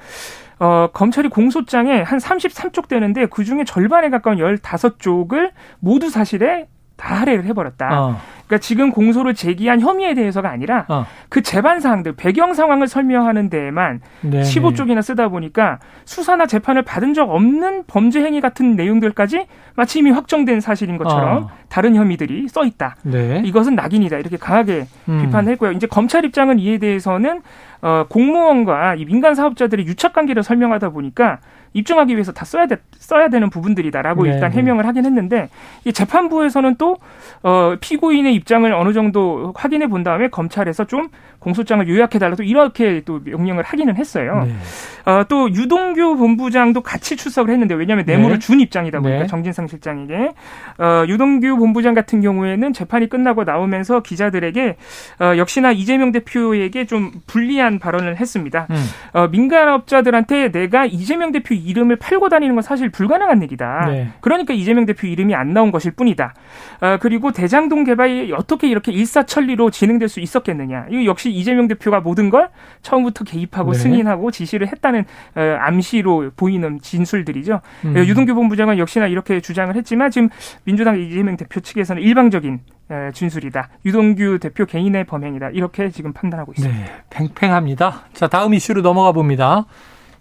어, 0.59 0.87
검찰이 0.93 1.29
공소장에 1.29 2.01
한 2.01 2.19
33쪽 2.19 2.87
되는데 2.87 3.25
그 3.25 3.43
중에 3.43 3.63
절반에 3.63 4.09
가까운 4.09 4.37
15쪽을 4.37 5.51
모두 5.79 6.09
사실에 6.09 6.67
다 6.97 7.15
할애를 7.15 7.45
해버렸다. 7.45 8.01
어. 8.01 8.17
그러니까 8.47 8.59
지금 8.59 8.91
공소를 8.91 9.33
제기한 9.33 9.81
혐의에 9.81 10.13
대해서가 10.13 10.49
아니라 10.49 10.85
어. 10.87 11.05
그 11.29 11.41
재반 11.41 11.79
사항들, 11.79 12.13
배경 12.15 12.53
상황을 12.53 12.87
설명하는 12.87 13.49
데에만 13.49 14.01
네네. 14.21 14.43
15쪽이나 14.43 15.01
쓰다 15.01 15.29
보니까 15.29 15.79
수사나 16.05 16.45
재판을 16.45 16.83
받은 16.83 17.13
적 17.13 17.29
없는 17.31 17.85
범죄 17.87 18.21
행위 18.21 18.41
같은 18.41 18.75
내용들까지 18.75 19.47
마치 19.75 19.99
이미 19.99 20.11
확정된 20.11 20.61
사실인 20.61 20.97
것처럼 20.97 21.43
어. 21.45 21.49
다른 21.69 21.95
혐의들이 21.95 22.47
써 22.47 22.63
있다. 22.63 22.95
네. 23.03 23.41
이것은 23.43 23.75
낙인이다. 23.75 24.17
이렇게 24.17 24.37
강하게 24.37 24.85
음. 25.09 25.21
비판을 25.21 25.51
했고요. 25.53 25.71
이제 25.71 25.87
검찰 25.87 26.23
입장은 26.23 26.59
이에 26.59 26.77
대해서는 26.77 27.41
어, 27.85 28.07
공무원과 28.09 28.95
이 28.95 29.05
민간 29.05 29.35
사업자들의 29.35 29.85
유착 29.85 30.13
관계를 30.13 30.41
설명하다 30.41 30.89
보니까 30.89 31.39
입증하기 31.75 32.13
위해서 32.13 32.31
다 32.31 32.45
써야 32.45 32.65
돼, 32.65 32.77
써야 32.97 33.27
되는 33.27 33.49
부분들이다라고 33.49 34.23
네. 34.23 34.31
일단 34.31 34.49
네. 34.49 34.57
해명을 34.57 34.87
하긴 34.87 35.05
했는데 35.05 35.49
이 35.83 35.91
재판부에서는 35.91 36.75
또 36.77 36.97
어, 37.43 37.75
피고인의 37.79 38.33
입장을 38.33 38.71
어느 38.73 38.93
정도 38.93 39.53
확인해 39.55 39.87
본 39.87 40.01
다음에 40.01 40.29
검찰에서 40.29 40.85
좀 40.85 41.09
공소장을 41.39 41.87
요약해 41.87 42.17
달라고 42.17 42.43
이렇게 42.43 43.01
또 43.05 43.19
명령을 43.23 43.63
하기는 43.63 43.97
했어요. 43.97 44.47
네. 44.47 45.11
어, 45.11 45.25
또 45.27 45.51
유동규 45.51 46.15
본부장도 46.15 46.81
같이 46.81 47.17
출석을 47.17 47.51
했는데 47.51 47.75
왜냐하면 47.75 48.05
뇌물을 48.05 48.39
네. 48.39 48.39
준 48.39 48.61
입장이다 48.61 49.01
보니까 49.01 49.23
네. 49.23 49.27
정진상 49.27 49.67
실장에게 49.67 50.31
어, 50.79 51.03
유동규 51.07 51.57
본부장 51.57 51.93
같은 51.93 52.21
경우에는 52.21 52.71
재판이 52.73 53.09
끝나고 53.09 53.43
나오면서 53.43 53.99
기자들에게 53.99 54.77
어, 55.19 55.37
역시나 55.37 55.73
이재명 55.73 56.13
대표에게 56.13 56.85
좀 56.85 57.11
불리한 57.27 57.79
발언을 57.79 58.15
했습니다. 58.15 58.67
음. 58.69 58.75
어, 59.13 59.27
민간업자들한테 59.27 60.51
내가 60.51 60.85
이재명 60.85 61.33
대표 61.33 61.53
이름을 61.65 61.97
팔고 61.97 62.29
다니는 62.29 62.55
건 62.55 62.61
사실 62.61 62.89
불가능한 62.89 63.41
일이다. 63.43 63.85
네. 63.87 64.09
그러니까 64.21 64.53
이재명 64.53 64.85
대표 64.85 65.07
이름이 65.07 65.33
안 65.35 65.53
나온 65.53 65.71
것일 65.71 65.91
뿐이다. 65.91 66.33
어, 66.81 66.97
그리고 67.01 67.31
대장동 67.31 67.83
개발이 67.83 68.31
어떻게 68.33 68.67
이렇게 68.67 68.91
일사천리로 68.91 69.71
진행될 69.71 70.07
수 70.07 70.19
있었겠느냐. 70.19 70.87
이거 70.91 71.05
역시 71.05 71.31
이재명 71.31 71.67
대표가 71.67 71.99
모든 71.99 72.29
걸 72.29 72.49
처음부터 72.81 73.23
개입하고 73.23 73.73
네. 73.73 73.79
승인하고 73.79 74.31
지시를 74.31 74.67
했다는 74.67 75.05
어, 75.35 75.57
암시로 75.59 76.31
보이는 76.35 76.79
진술들이죠. 76.81 77.61
음. 77.85 77.97
어, 77.97 77.99
유동규 77.99 78.33
본부장은 78.35 78.77
역시나 78.77 79.07
이렇게 79.07 79.41
주장을 79.41 79.75
했지만 79.75 80.11
지금 80.11 80.29
민주당 80.63 80.99
이재명 80.99 81.37
대표 81.37 81.59
측에서는 81.59 82.01
일방적인 82.01 82.59
어, 82.89 83.09
진술이다. 83.13 83.69
유동규 83.85 84.39
대표 84.39 84.65
개인의 84.65 85.05
범행이다. 85.05 85.49
이렇게 85.49 85.89
지금 85.89 86.13
판단하고 86.13 86.53
있습니다. 86.55 86.79
네, 86.79 86.91
팽팽합니다. 87.09 88.03
자, 88.13 88.27
다음 88.27 88.53
이슈로 88.53 88.81
넘어가 88.81 89.11
봅니다. 89.11 89.65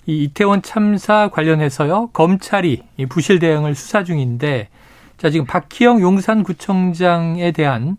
이 0.07 0.25
이태원 0.25 0.63
참사 0.63 1.29
관련해서요. 1.29 2.11
검찰이 2.13 2.83
이 2.97 3.07
부실 3.07 3.39
대응을 3.39 3.75
수사 3.75 4.05
중인데 4.05 4.69
자, 5.17 5.31
지금 5.31 5.47
박희영 5.47 6.01
용산구청장에 6.01 7.53
대한 7.53 7.97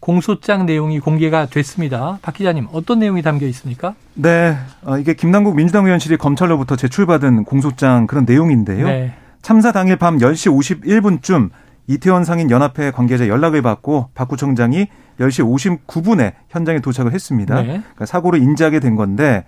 공소장 0.00 0.66
내용이 0.66 1.00
공개가 1.00 1.46
됐습니다. 1.46 2.18
박 2.22 2.34
기자님, 2.34 2.68
어떤 2.72 2.98
내용이 2.98 3.22
담겨 3.22 3.46
있습니까? 3.46 3.94
네, 4.14 4.56
어, 4.82 4.98
이게 4.98 5.14
김남국 5.14 5.56
민주당 5.56 5.84
의원실이 5.86 6.16
검찰로부터 6.18 6.76
제출받은 6.76 7.44
공소장 7.44 8.06
그런 8.06 8.24
내용인데요. 8.24 8.86
네. 8.86 9.14
참사 9.42 9.72
당일 9.72 9.96
밤 9.96 10.18
10시 10.18 10.80
51분쯤 10.84 11.50
이태원 11.86 12.24
상인 12.24 12.50
연합회 12.50 12.90
관계자 12.90 13.28
연락을 13.28 13.62
받고 13.62 14.10
박 14.14 14.28
구청장이 14.28 14.88
10시 15.18 15.86
59분에 15.86 16.34
현장에 16.50 16.80
도착을 16.80 17.12
했습니다. 17.12 17.54
네. 17.62 17.66
그러니까 17.66 18.06
사고를 18.06 18.42
인지하게 18.42 18.80
된 18.80 18.96
건데 18.96 19.44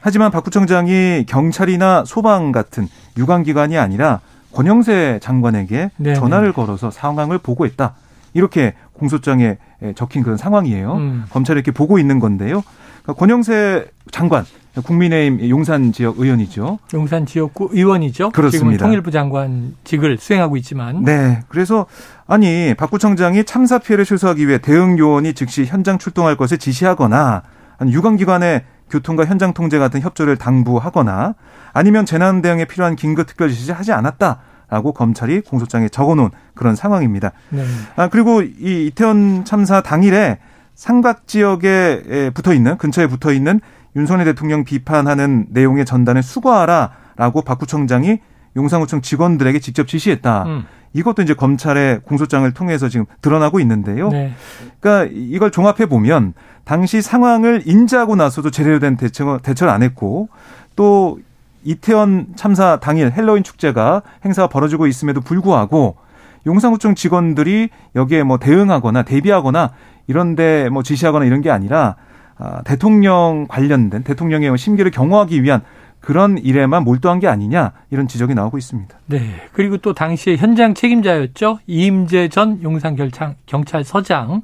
하지만 0.00 0.30
박 0.30 0.44
구청장이 0.44 1.24
경찰이나 1.26 2.04
소방 2.06 2.52
같은 2.52 2.88
유관기관이 3.16 3.78
아니라 3.78 4.20
권영세 4.52 5.20
장관에게 5.22 5.90
네 5.96 6.14
전화를 6.14 6.52
걸어서 6.52 6.90
상황을 6.90 7.38
보고했다. 7.38 7.94
이렇게 8.34 8.74
공소장에 8.92 9.58
적힌 9.94 10.22
그런 10.22 10.36
상황이에요. 10.36 10.94
음. 10.94 11.24
검찰이 11.30 11.58
이렇게 11.58 11.72
보고 11.72 11.98
있는 11.98 12.18
건데요. 12.18 12.62
그러니까 13.02 13.18
권영세 13.18 13.86
장관, 14.10 14.44
국민의힘 14.84 15.48
용산 15.48 15.92
지역 15.92 16.18
의원이죠. 16.18 16.78
용산 16.94 17.26
지역구 17.26 17.70
의원이죠. 17.72 18.30
그렇습니다. 18.30 18.70
지금 18.72 18.86
통일부 18.86 19.10
장관직을 19.10 20.18
수행하고 20.18 20.56
있지만. 20.58 21.04
네. 21.04 21.40
그래서 21.48 21.86
아니 22.26 22.74
박 22.76 22.90
구청장이 22.90 23.44
참사 23.44 23.78
피해를 23.78 24.04
최소화하기 24.04 24.46
위해 24.46 24.58
대응 24.58 24.98
요원이 24.98 25.34
즉시 25.34 25.64
현장 25.64 25.98
출동할 25.98 26.36
것을 26.36 26.58
지시하거나 26.58 27.42
유관기관의 27.88 28.64
교통과 28.90 29.24
현장 29.24 29.54
통제 29.54 29.78
같은 29.78 30.00
협조를 30.00 30.36
당부하거나 30.36 31.34
아니면 31.72 32.04
재난 32.04 32.42
대응에 32.42 32.64
필요한 32.64 32.96
긴급 32.96 33.26
특별 33.26 33.48
지시 33.48 33.72
하지 33.72 33.92
않았다. 33.92 34.40
라고 34.68 34.92
검찰이 34.92 35.40
공소장에 35.40 35.88
적어놓은 35.88 36.30
그런 36.54 36.76
상황입니다. 36.76 37.32
네. 37.48 37.64
아, 37.96 38.06
그리고 38.06 38.40
이 38.42 38.86
이태원 38.86 39.44
참사 39.44 39.80
당일에 39.82 40.38
삼각 40.76 41.26
지역에 41.26 42.30
붙어 42.34 42.54
있는 42.54 42.78
근처에 42.78 43.08
붙어 43.08 43.32
있는 43.32 43.60
윤석열 43.96 44.26
대통령 44.26 44.62
비판하는 44.62 45.46
내용의 45.50 45.84
전단을 45.86 46.22
수거하라라고 46.22 47.42
박 47.42 47.58
구청장이 47.58 48.20
용산구청 48.56 49.00
직원들에게 49.02 49.58
직접 49.58 49.88
지시했다. 49.88 50.44
음. 50.44 50.66
이것도 50.92 51.22
이제 51.22 51.34
검찰의 51.34 52.00
공소장을 52.00 52.50
통해서 52.52 52.88
지금 52.88 53.06
드러나고 53.22 53.60
있는데요. 53.60 54.08
네. 54.08 54.32
그러니까 54.80 55.12
이걸 55.14 55.50
종합해 55.50 55.86
보면 55.86 56.34
당시 56.64 57.00
상황을 57.00 57.62
인지하고 57.64 58.16
나서도 58.16 58.50
제대로 58.50 58.78
된 58.78 58.96
대처, 58.96 59.38
대처를 59.42 59.72
안 59.72 59.82
했고 59.82 60.28
또 60.76 61.18
이태원 61.62 62.28
참사 62.36 62.78
당일 62.80 63.12
헬로윈 63.12 63.42
축제가 63.42 64.02
행사가 64.24 64.48
벌어지고 64.48 64.86
있음에도 64.86 65.20
불구하고 65.20 65.96
용산구청 66.46 66.94
직원들이 66.94 67.68
여기에 67.94 68.22
뭐 68.22 68.38
대응하거나 68.38 69.02
대비하거나 69.02 69.72
이런데 70.06 70.68
뭐 70.70 70.82
지시하거나 70.82 71.24
이런 71.24 71.42
게 71.42 71.50
아니라 71.50 71.96
아, 72.38 72.62
대통령 72.62 73.46
관련된 73.48 74.02
대통령의 74.02 74.48
뭐 74.48 74.56
심기를 74.56 74.90
경호하기 74.90 75.42
위한 75.42 75.60
그런 76.00 76.38
일에만 76.38 76.84
몰두한 76.84 77.20
게 77.20 77.28
아니냐 77.28 77.72
이런 77.90 78.08
지적이 78.08 78.34
나오고 78.34 78.58
있습니다. 78.58 78.98
네. 79.06 79.20
그리고 79.52 79.76
또 79.76 79.92
당시에 79.92 80.36
현장 80.36 80.74
책임자였죠. 80.74 81.60
이임재 81.66 82.28
전 82.28 82.62
용산 82.62 82.96
경찰서장 83.46 84.42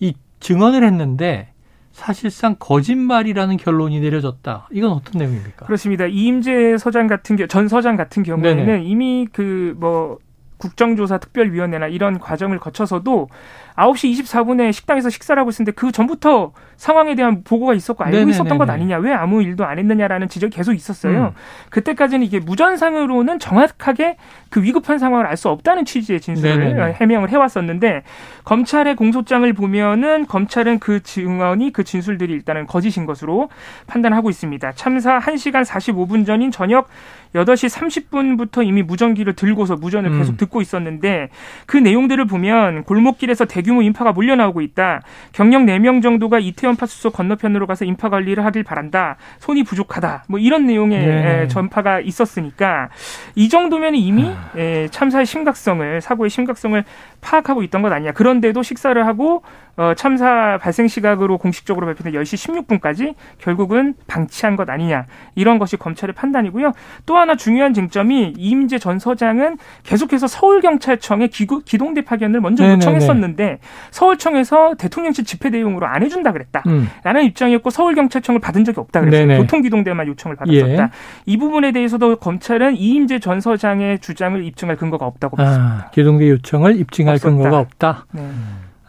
이 0.00 0.14
증언을 0.40 0.84
했는데 0.84 1.48
사실상 1.92 2.56
거짓말이라는 2.58 3.56
결론이 3.56 4.00
내려졌다. 4.00 4.68
이건 4.70 4.92
어떤 4.92 5.18
내용입니까? 5.18 5.66
그렇습니다. 5.66 6.06
이임재 6.06 6.78
서장 6.78 7.06
같은 7.06 7.36
전 7.48 7.68
서장 7.68 7.96
같은 7.96 8.22
경우에는 8.22 8.66
네네. 8.66 8.84
이미 8.84 9.26
그 9.30 9.74
뭐 9.78 10.18
국정조사 10.62 11.18
특별위원회나 11.18 11.88
이런 11.88 12.20
과정을 12.20 12.60
거쳐서도 12.60 13.28
9시 13.76 14.22
24분에 14.22 14.72
식당에서 14.72 15.10
식사를 15.10 15.38
하고 15.38 15.50
있었는데 15.50 15.72
그 15.72 15.92
전부터 15.92 16.52
상황에 16.76 17.14
대한 17.14 17.44
보고가 17.44 17.74
있었고 17.74 18.02
알고 18.02 18.12
네네네네. 18.12 18.30
있었던 18.32 18.58
것 18.58 18.68
아니냐 18.68 18.98
왜 18.98 19.12
아무 19.12 19.42
일도 19.42 19.64
안 19.64 19.78
했느냐라는 19.78 20.28
지적이 20.28 20.56
계속 20.56 20.72
있었어요. 20.72 21.32
음. 21.36 21.40
그때까지는 21.70 22.26
이게 22.26 22.40
무전상으로는 22.40 23.38
정확하게 23.38 24.16
그 24.50 24.62
위급한 24.62 24.98
상황을 24.98 25.26
알 25.26 25.36
수 25.42 25.48
없다는 25.48 25.84
취지의 25.86 26.20
진술을 26.20 26.74
네네네. 26.74 26.92
해명을 27.00 27.30
해왔었는데 27.30 28.02
검찰의 28.44 28.94
공소장을 28.96 29.50
보면은 29.54 30.26
검찰은 30.26 30.78
그 30.78 31.02
증언이 31.02 31.72
그 31.72 31.82
진술들이 31.84 32.32
일단은 32.32 32.66
거짓인 32.66 33.06
것으로 33.06 33.48
판단하고 33.86 34.30
있습니다. 34.30 34.72
참사 34.72 35.18
1시간 35.18 35.64
45분 35.64 36.26
전인 36.26 36.50
저녁 36.50 36.88
8시 37.34 37.70
30분부터 38.10 38.64
이미 38.66 38.82
무전기를 38.82 39.32
들고서 39.34 39.76
무전을 39.76 40.10
음. 40.10 40.18
계속 40.18 40.36
듣고 40.36 40.60
있었는데 40.60 41.30
그 41.66 41.78
내용들을 41.78 42.24
보면 42.26 42.84
골목길에서 42.84 43.46
대 43.46 43.61
규모 43.62 43.82
인파가 43.82 44.12
몰려 44.12 44.36
나오고 44.36 44.60
있다. 44.60 45.02
경력 45.32 45.62
4명 45.62 46.02
정도가 46.02 46.38
이태원 46.38 46.76
파수소 46.76 47.10
건너편으로 47.10 47.66
가서 47.66 47.84
인파 47.84 48.08
관리를 48.08 48.44
하길 48.44 48.62
바란다. 48.62 49.16
손이 49.38 49.62
부족하다. 49.64 50.24
뭐 50.28 50.38
이런 50.38 50.66
내용의 50.66 51.06
네. 51.06 51.48
전파가 51.48 52.00
있었으니까 52.00 52.88
이 53.34 53.48
정도면 53.48 53.94
이미 53.94 54.30
아. 54.30 54.88
참사의 54.90 55.26
심각성을 55.26 56.00
사고의 56.00 56.30
심각성을 56.30 56.82
파악하고 57.20 57.62
있던 57.64 57.82
것 57.82 57.92
아니냐. 57.92 58.12
그런데도 58.12 58.62
식사를 58.62 59.06
하고 59.06 59.42
어, 59.76 59.94
참사 59.96 60.58
발생 60.60 60.86
시각으로 60.86 61.38
공식적으로 61.38 61.86
발표된 61.86 62.12
10시 62.12 62.66
16분까지 62.66 63.14
결국은 63.38 63.94
방치한 64.06 64.56
것 64.56 64.68
아니냐. 64.68 65.06
이런 65.34 65.58
것이 65.58 65.76
검찰의 65.76 66.14
판단이고요. 66.14 66.72
또 67.06 67.16
하나 67.16 67.36
중요한 67.36 67.72
쟁점이 67.72 68.34
이임재 68.36 68.78
전 68.78 68.98
서장은 68.98 69.56
계속해서 69.82 70.26
서울경찰청에 70.26 71.28
기동대 71.64 72.02
파견을 72.02 72.40
먼저 72.40 72.64
네네네. 72.64 72.76
요청했었는데 72.76 73.58
서울청에서 73.90 74.74
대통령실 74.74 75.24
집회 75.24 75.50
대용으로 75.50 75.86
안 75.86 76.02
해준다 76.02 76.32
그랬다. 76.32 76.62
음. 76.66 76.88
라는 77.02 77.24
입장이었고 77.24 77.70
서울경찰청을 77.70 78.40
받은 78.40 78.64
적이 78.64 78.80
없다 78.80 79.00
그랬어요. 79.00 79.26
네네. 79.26 79.40
교통기동대만 79.40 80.06
요청을 80.08 80.36
받았었다. 80.36 80.82
예. 80.82 80.88
이 81.24 81.36
부분에 81.38 81.72
대해서도 81.72 82.16
검찰은 82.16 82.76
이임재 82.76 83.20
전 83.20 83.40
서장의 83.40 84.00
주장을 84.00 84.42
입증할 84.44 84.76
근거가 84.76 85.06
없다고 85.06 85.40
아, 85.40 85.44
봤습니다. 85.44 85.90
기동대 85.92 86.28
요청을 86.28 86.76
입증할 86.76 87.14
없었다. 87.14 87.30
근거가 87.30 87.58
없다. 87.58 88.06
네. 88.12 88.28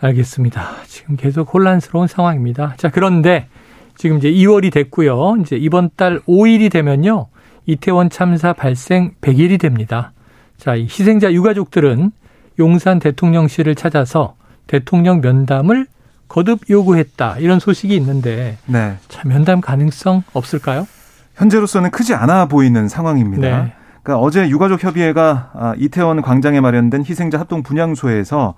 알겠습니다. 0.03 0.69
지금 0.87 1.15
계속 1.15 1.53
혼란스러운 1.53 2.07
상황입니다. 2.07 2.73
자, 2.77 2.89
그런데 2.89 3.47
지금 3.95 4.17
이제 4.17 4.29
2월이 4.29 4.71
됐고요. 4.71 5.37
이제 5.41 5.55
이번 5.55 5.89
달 5.95 6.19
5일이 6.21 6.71
되면요. 6.71 7.27
이태원 7.65 8.09
참사 8.09 8.53
발생 8.53 9.13
100일이 9.21 9.59
됩니다. 9.59 10.11
자, 10.57 10.75
이 10.75 10.83
희생자 10.83 11.31
유가족들은 11.31 12.11
용산 12.59 12.99
대통령실을 12.99 13.75
찾아서 13.75 14.35
대통령 14.67 15.21
면담을 15.21 15.87
거듭 16.27 16.69
요구했다. 16.69 17.37
이런 17.39 17.59
소식이 17.59 17.95
있는데 17.95 18.57
네. 18.65 18.97
자, 19.07 19.27
면담 19.27 19.61
가능성 19.61 20.23
없을까요? 20.33 20.87
현재로서는 21.35 21.91
크지 21.91 22.13
않아 22.13 22.47
보이는 22.47 22.87
상황입니다. 22.87 23.63
네. 23.63 23.73
그러니까 24.01 24.23
어제 24.23 24.49
유가족 24.49 24.83
협의회가 24.83 25.51
아, 25.53 25.73
이태원 25.77 26.21
광장에 26.21 26.59
마련된 26.59 27.03
희생자 27.05 27.39
합동 27.39 27.63
분향소에서 27.63 28.55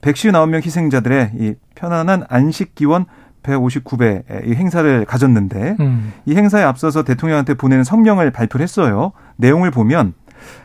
159명 0.00 0.64
희생자들의 0.64 1.32
이 1.38 1.54
편안한 1.74 2.24
안식 2.28 2.74
기원 2.74 3.06
159배 3.42 4.46
이 4.46 4.54
행사를 4.54 5.04
가졌는데 5.04 5.76
음. 5.80 6.12
이 6.26 6.34
행사에 6.34 6.62
앞서서 6.62 7.04
대통령한테 7.04 7.54
보내는 7.54 7.84
성명을 7.84 8.30
발표를 8.30 8.62
했어요. 8.62 9.12
내용을 9.36 9.70
보면 9.70 10.14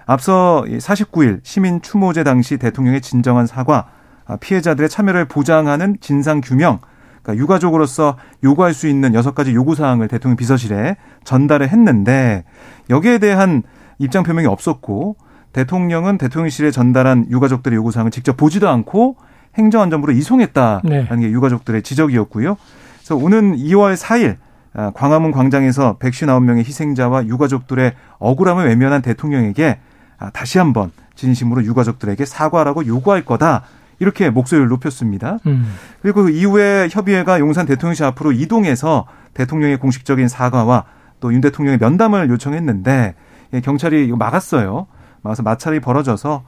앞서 0.06 0.64
49일 0.68 1.40
시민 1.44 1.82
추모제 1.82 2.24
당시 2.24 2.58
대통령의 2.58 3.02
진정한 3.02 3.48
사과, 3.48 3.88
아, 4.26 4.38
피해자들의 4.38 4.90
참여를 4.90 5.26
보장하는 5.26 5.98
진상 6.00 6.42
규명, 6.42 6.80
그러니까 7.22 7.42
유가족으로서 7.42 8.18
요구할 8.44 8.74
수 8.74 8.88
있는 8.88 9.14
여섯 9.14 9.34
가지 9.34 9.54
요구 9.54 9.76
사항을 9.76 10.08
대통령 10.08 10.36
비서실에 10.36 10.98
전달을 11.24 11.70
했는데 11.70 12.44
여기에 12.90 13.20
대한 13.20 13.64
입장 13.98 14.24
표명이 14.24 14.48
없었고 14.48 15.16
대통령은 15.54 16.18
대통령실에 16.18 16.72
전달한 16.72 17.26
유가족들의 17.30 17.76
요구 17.76 17.92
사항을 17.92 18.12
직접 18.12 18.36
보지도 18.38 18.68
않고 18.70 19.16
행정안전부로 19.56 20.14
이송했다라는 20.14 20.90
네. 20.90 21.18
게 21.20 21.32
유가족들의 21.32 21.84
지적이었고요. 21.84 22.58
그래서 22.98 23.16
오는 23.16 23.56
2월 23.56 23.96
4일 23.96 24.38
아, 24.76 24.92
광화문 24.92 25.32
광장에서 25.32 25.98
159명의 26.00 26.66
희생자와 26.66 27.28
유가족들의 27.28 27.94
억울함을 28.18 28.66
외면한 28.68 29.04
대통령에게 29.04 29.80
아, 30.18 30.32
다시 30.32 30.58
한번 30.58 30.92
진심으로 31.16 31.64
유가족들에게 31.64 32.26
사과라고 32.26 32.88
요구할 32.88 33.24
거다. 33.24 33.64
이렇게 34.00 34.32
목소리를 34.32 34.68
높였습니다. 34.68 35.38
음. 35.46 35.72
그리고 36.02 36.24
그 36.24 36.32
이후에 36.32 36.90
협의회가 36.92 37.40
용산 37.40 37.68
대통령실 37.68 38.06
앞으로 38.06 38.32
이동해서 38.32 39.06
대통령의 39.36 39.78
공식적인 39.78 40.28
사과와 40.28 40.86
또 41.20 41.32
윤 41.32 41.40
대통령의 41.40 41.78
면담을 41.80 42.30
요청했는데 42.30 43.16
예, 43.54 43.62
경찰이 43.62 44.08
이거 44.08 44.18
막았어요. 44.18 44.88
막아서 45.24 45.42
마찰이 45.42 45.80
벌어져서 45.80 46.44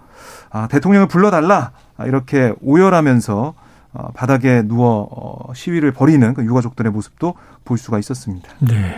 아, 0.52 0.68
대통령을 0.68 1.08
불러달라 1.08 1.72
이렇게 2.06 2.54
오열하면서 2.62 3.54
어, 3.94 4.12
바닥에 4.14 4.62
누워 4.64 5.08
어, 5.10 5.54
시위를 5.54 5.94
벌이는 5.94 6.34
그 6.34 6.44
유가족들의 6.44 6.92
모습도 6.92 7.36
볼 7.64 7.78
수가 7.78 7.98
있었습니다. 7.98 8.50
네. 8.60 8.94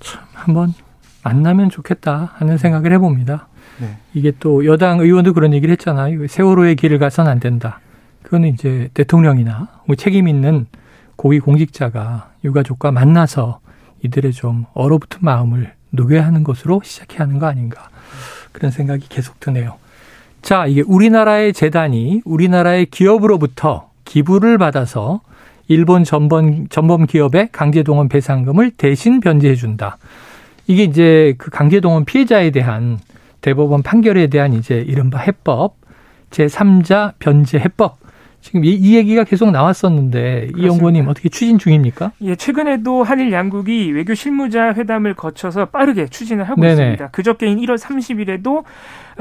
참 0.00 0.22
한번 0.34 0.74
만나면 1.22 1.70
좋겠다 1.70 2.32
하는 2.34 2.58
생각을 2.58 2.92
해봅니다. 2.92 3.46
네. 3.80 3.96
이게 4.14 4.32
또 4.40 4.66
여당 4.66 4.98
의원도 4.98 5.32
그런 5.32 5.52
얘기를 5.52 5.72
했잖아요. 5.72 6.26
세월호의 6.26 6.76
길을 6.76 6.98
가선 6.98 7.28
안 7.28 7.38
된다. 7.38 7.80
그거는 8.22 8.48
이제 8.48 8.90
대통령이나 8.94 9.68
뭐 9.86 9.96
책임 9.96 10.26
있는 10.26 10.66
고위 11.16 11.38
공직자가 11.38 12.30
유가족과 12.44 12.90
만나서 12.90 13.60
이들의 14.02 14.32
좀 14.32 14.64
얼어붙은 14.74 15.20
마음을 15.22 15.74
녹여야 15.90 16.24
하는 16.24 16.42
것으로 16.42 16.80
시작해야 16.82 17.20
하는 17.20 17.38
거 17.38 17.46
아닌가. 17.46 17.89
그런 18.52 18.70
생각이 18.70 19.06
계속 19.08 19.40
드네요. 19.40 19.76
자, 20.42 20.66
이게 20.66 20.82
우리나라의 20.86 21.52
재단이 21.52 22.22
우리나라의 22.24 22.86
기업으로부터 22.86 23.90
기부를 24.04 24.58
받아서 24.58 25.20
일본 25.68 26.02
전범, 26.02 26.68
전범 26.68 27.06
기업의 27.06 27.50
강제동원 27.52 28.08
배상금을 28.08 28.72
대신 28.72 29.20
변제해 29.20 29.54
준다. 29.54 29.98
이게 30.66 30.84
이제 30.84 31.34
그 31.38 31.50
강제동원 31.50 32.04
피해자에 32.04 32.50
대한 32.50 32.98
대법원 33.40 33.82
판결에 33.82 34.26
대한 34.26 34.52
이제 34.52 34.84
이른바 34.86 35.18
해법, 35.18 35.76
제3자 36.30 37.14
변제 37.18 37.58
해법 37.58 37.98
지금 38.40 38.64
이, 38.64 38.70
이 38.70 38.96
얘기가 38.96 39.24
계속 39.24 39.50
나왔었는데 39.50 40.20
그렇습니다. 40.20 40.58
이 40.58 40.66
연구원님 40.66 41.08
어떻게 41.08 41.28
추진 41.28 41.58
중입니까? 41.58 42.12
예, 42.22 42.36
최근에도 42.36 43.02
한일 43.02 43.32
양국이 43.32 43.92
외교 43.92 44.14
실무자 44.14 44.72
회담을 44.72 45.14
거쳐서 45.14 45.66
빠르게 45.66 46.06
추진을 46.06 46.44
하고 46.44 46.60
네네. 46.60 46.72
있습니다. 46.72 47.08
그저께인 47.10 47.58
1월 47.58 47.78
30일에도 47.78 48.64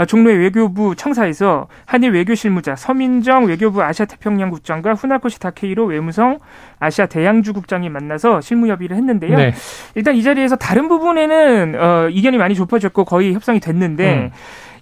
종로의 0.07 0.37
외교부 0.37 0.95
청사에서 0.95 1.67
한일 1.85 2.11
외교 2.11 2.33
실무자 2.33 2.75
서민정 2.77 3.45
외교부 3.45 3.83
아시아 3.83 4.05
태평양 4.05 4.49
국장과 4.49 4.93
후나코시 4.93 5.39
타케이로 5.39 5.85
외무성 5.85 6.39
아시아 6.79 7.05
대양주 7.05 7.51
국장이 7.51 7.89
만나서 7.89 8.39
실무 8.39 8.67
협의를 8.67 8.95
했는데요. 8.95 9.35
네. 9.35 9.53
일단 9.95 10.15
이 10.15 10.23
자리에서 10.23 10.55
다른 10.55 10.87
부분에는 10.87 11.75
어, 11.77 12.09
이견이 12.09 12.37
많이 12.37 12.55
좁혀졌고 12.55 13.03
거의 13.03 13.33
협상이 13.33 13.59
됐는데 13.59 14.13
음. 14.13 14.31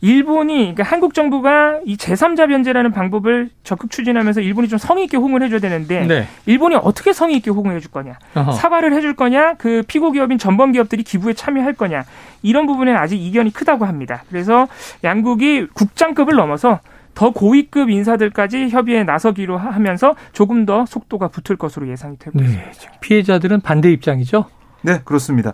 일본이 0.02 0.58
그러니까 0.58 0.84
한국 0.84 1.14
정부가 1.14 1.80
이 1.86 1.98
제3자 1.98 2.48
변제라는 2.48 2.92
방법을 2.92 3.50
적극 3.64 3.90
추진하면서 3.90 4.42
일본이 4.42 4.68
좀 4.68 4.78
성의 4.78 5.06
있게 5.06 5.18
호응을 5.18 5.44
해줘야 5.44 5.60
되는데 5.60 6.06
네. 6.06 6.28
일본이 6.46 6.76
어떻게 6.76 7.14
성의 7.14 7.38
있게 7.38 7.52
호응을 7.52 7.76
해줄 7.76 7.92
거냐 7.92 8.18
어허. 8.36 8.52
사과를 8.54 8.94
해줄 8.94 9.16
거냐 9.16 9.56
그 9.56 9.84
피고 9.88 10.12
기업인 10.12 10.38
전범 10.38 10.72
기업들이 10.72 11.04
기부에 11.04 11.34
참여할 11.34 11.74
거냐 11.74 12.04
이런 12.44 12.68
부분에 12.68 12.94
아직 12.94 13.18
이견이 13.18 13.54
크다고 13.54 13.86
합니다. 13.86 14.24
그래서 14.30 14.68
양국이 15.04 15.68
국장급을 15.74 16.36
넘어서 16.36 16.80
더 17.16 17.32
고위급 17.32 17.90
인사들까지 17.90 18.70
협의에 18.70 19.04
나서기로 19.04 19.58
하면서 19.58 20.16
조금 20.34 20.68
더 20.68 20.86
속도가 20.86 21.30
붙을 21.30 21.58
것으로 21.58 21.90
예상이 21.90 22.18
되고 22.20 22.38
네. 22.38 22.46
있습니다. 22.46 23.00
피해자들은 23.02 23.62
반대 23.62 23.92
입장이죠? 23.92 24.46
네, 24.84 25.02
그렇습니다. 25.04 25.54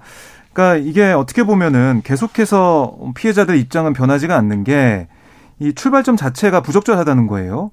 그러니까 0.53 0.87
이게 0.87 1.11
어떻게 1.11 1.43
보면은 1.43 2.01
계속해서 2.03 2.97
피해자들 3.15 3.57
입장은 3.57 3.93
변하지가 3.93 4.35
않는 4.37 4.63
게 4.63 5.07
이 5.59 5.73
출발점 5.73 6.15
자체가 6.17 6.61
부적절하다는 6.61 7.27
거예요. 7.27 7.71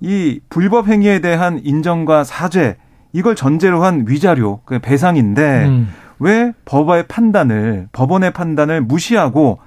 이 0.00 0.40
불법 0.48 0.88
행위에 0.88 1.20
대한 1.20 1.60
인정과 1.62 2.24
사죄 2.24 2.76
이걸 3.12 3.34
전제로 3.34 3.84
한 3.84 4.04
위자료, 4.06 4.60
그 4.64 4.78
배상인데 4.78 5.66
음. 5.66 5.92
왜 6.18 6.52
법의 6.64 7.08
판단을 7.08 7.88
법원의 7.92 8.32
판단을 8.32 8.80
무시하고 8.80 9.58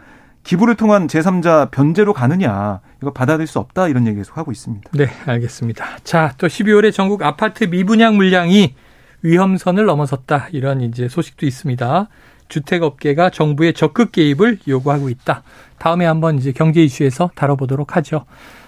기부를 0.44 0.76
통한 0.76 1.08
제3자 1.08 1.72
변제로 1.72 2.14
가느냐. 2.14 2.80
이거 3.02 3.12
받아들일 3.12 3.48
수 3.48 3.60
없다. 3.60 3.88
이런 3.88 4.08
얘기 4.08 4.18
계속 4.18 4.38
하고 4.38 4.52
있습니다. 4.52 4.92
네, 4.94 5.08
알겠습니다. 5.26 5.86
자, 6.04 6.34
또 6.38 6.48
12월에 6.48 6.94
전국 6.94 7.24
아파트 7.24 7.66
미분양 7.66 8.16
물량이 8.16 8.76
위험선을 9.24 9.86
넘어섰다. 9.86 10.50
이런 10.52 10.82
이제 10.82 11.08
소식도 11.10 11.46
있습니다. 11.46 12.08
주택업계가 12.50 13.30
정부의 13.30 13.74
적극 13.74 14.12
개입을 14.12 14.60
요구하고 14.68 15.10
있다. 15.10 15.44
다음에 15.78 16.06
한번 16.06 16.38
이제 16.38 16.52
경제 16.52 16.84
이슈에서 16.84 17.32
다뤄보도록 17.36 17.96
하죠. 17.98 18.26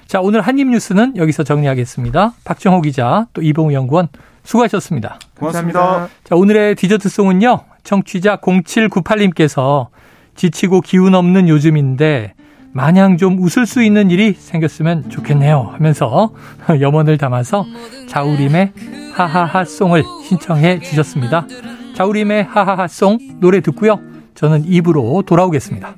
자, 0.07 0.21
오늘 0.21 0.41
한입뉴스는 0.41 1.17
여기서 1.17 1.43
정리하겠습니다. 1.43 2.33
박정호 2.43 2.81
기자, 2.81 3.27
또 3.33 3.41
이봉우 3.41 3.73
연구원 3.73 4.07
수고하셨습니다. 4.43 5.19
고맙습니다. 5.37 6.07
자, 6.23 6.35
오늘의 6.35 6.75
디저트송은요. 6.75 7.59
청취자 7.83 8.37
0798님께서 8.37 9.87
지치고 10.35 10.81
기운 10.81 11.15
없는 11.15 11.49
요즘인데 11.49 12.33
마냥 12.71 13.17
좀 13.17 13.39
웃을 13.39 13.65
수 13.65 13.81
있는 13.81 14.11
일이 14.11 14.33
생겼으면 14.33 15.09
좋겠네요 15.09 15.71
하면서 15.73 16.33
염원을 16.79 17.17
담아서 17.17 17.65
자우림의 18.07 18.71
하하하 19.13 19.65
송을 19.65 20.03
신청해 20.27 20.81
주셨습니다. 20.81 21.47
자우림의 21.97 22.43
하하하송 22.43 23.39
노래 23.39 23.59
듣고요. 23.59 23.99
저는 24.35 24.65
입으로 24.65 25.23
돌아오겠습니다. 25.25 25.95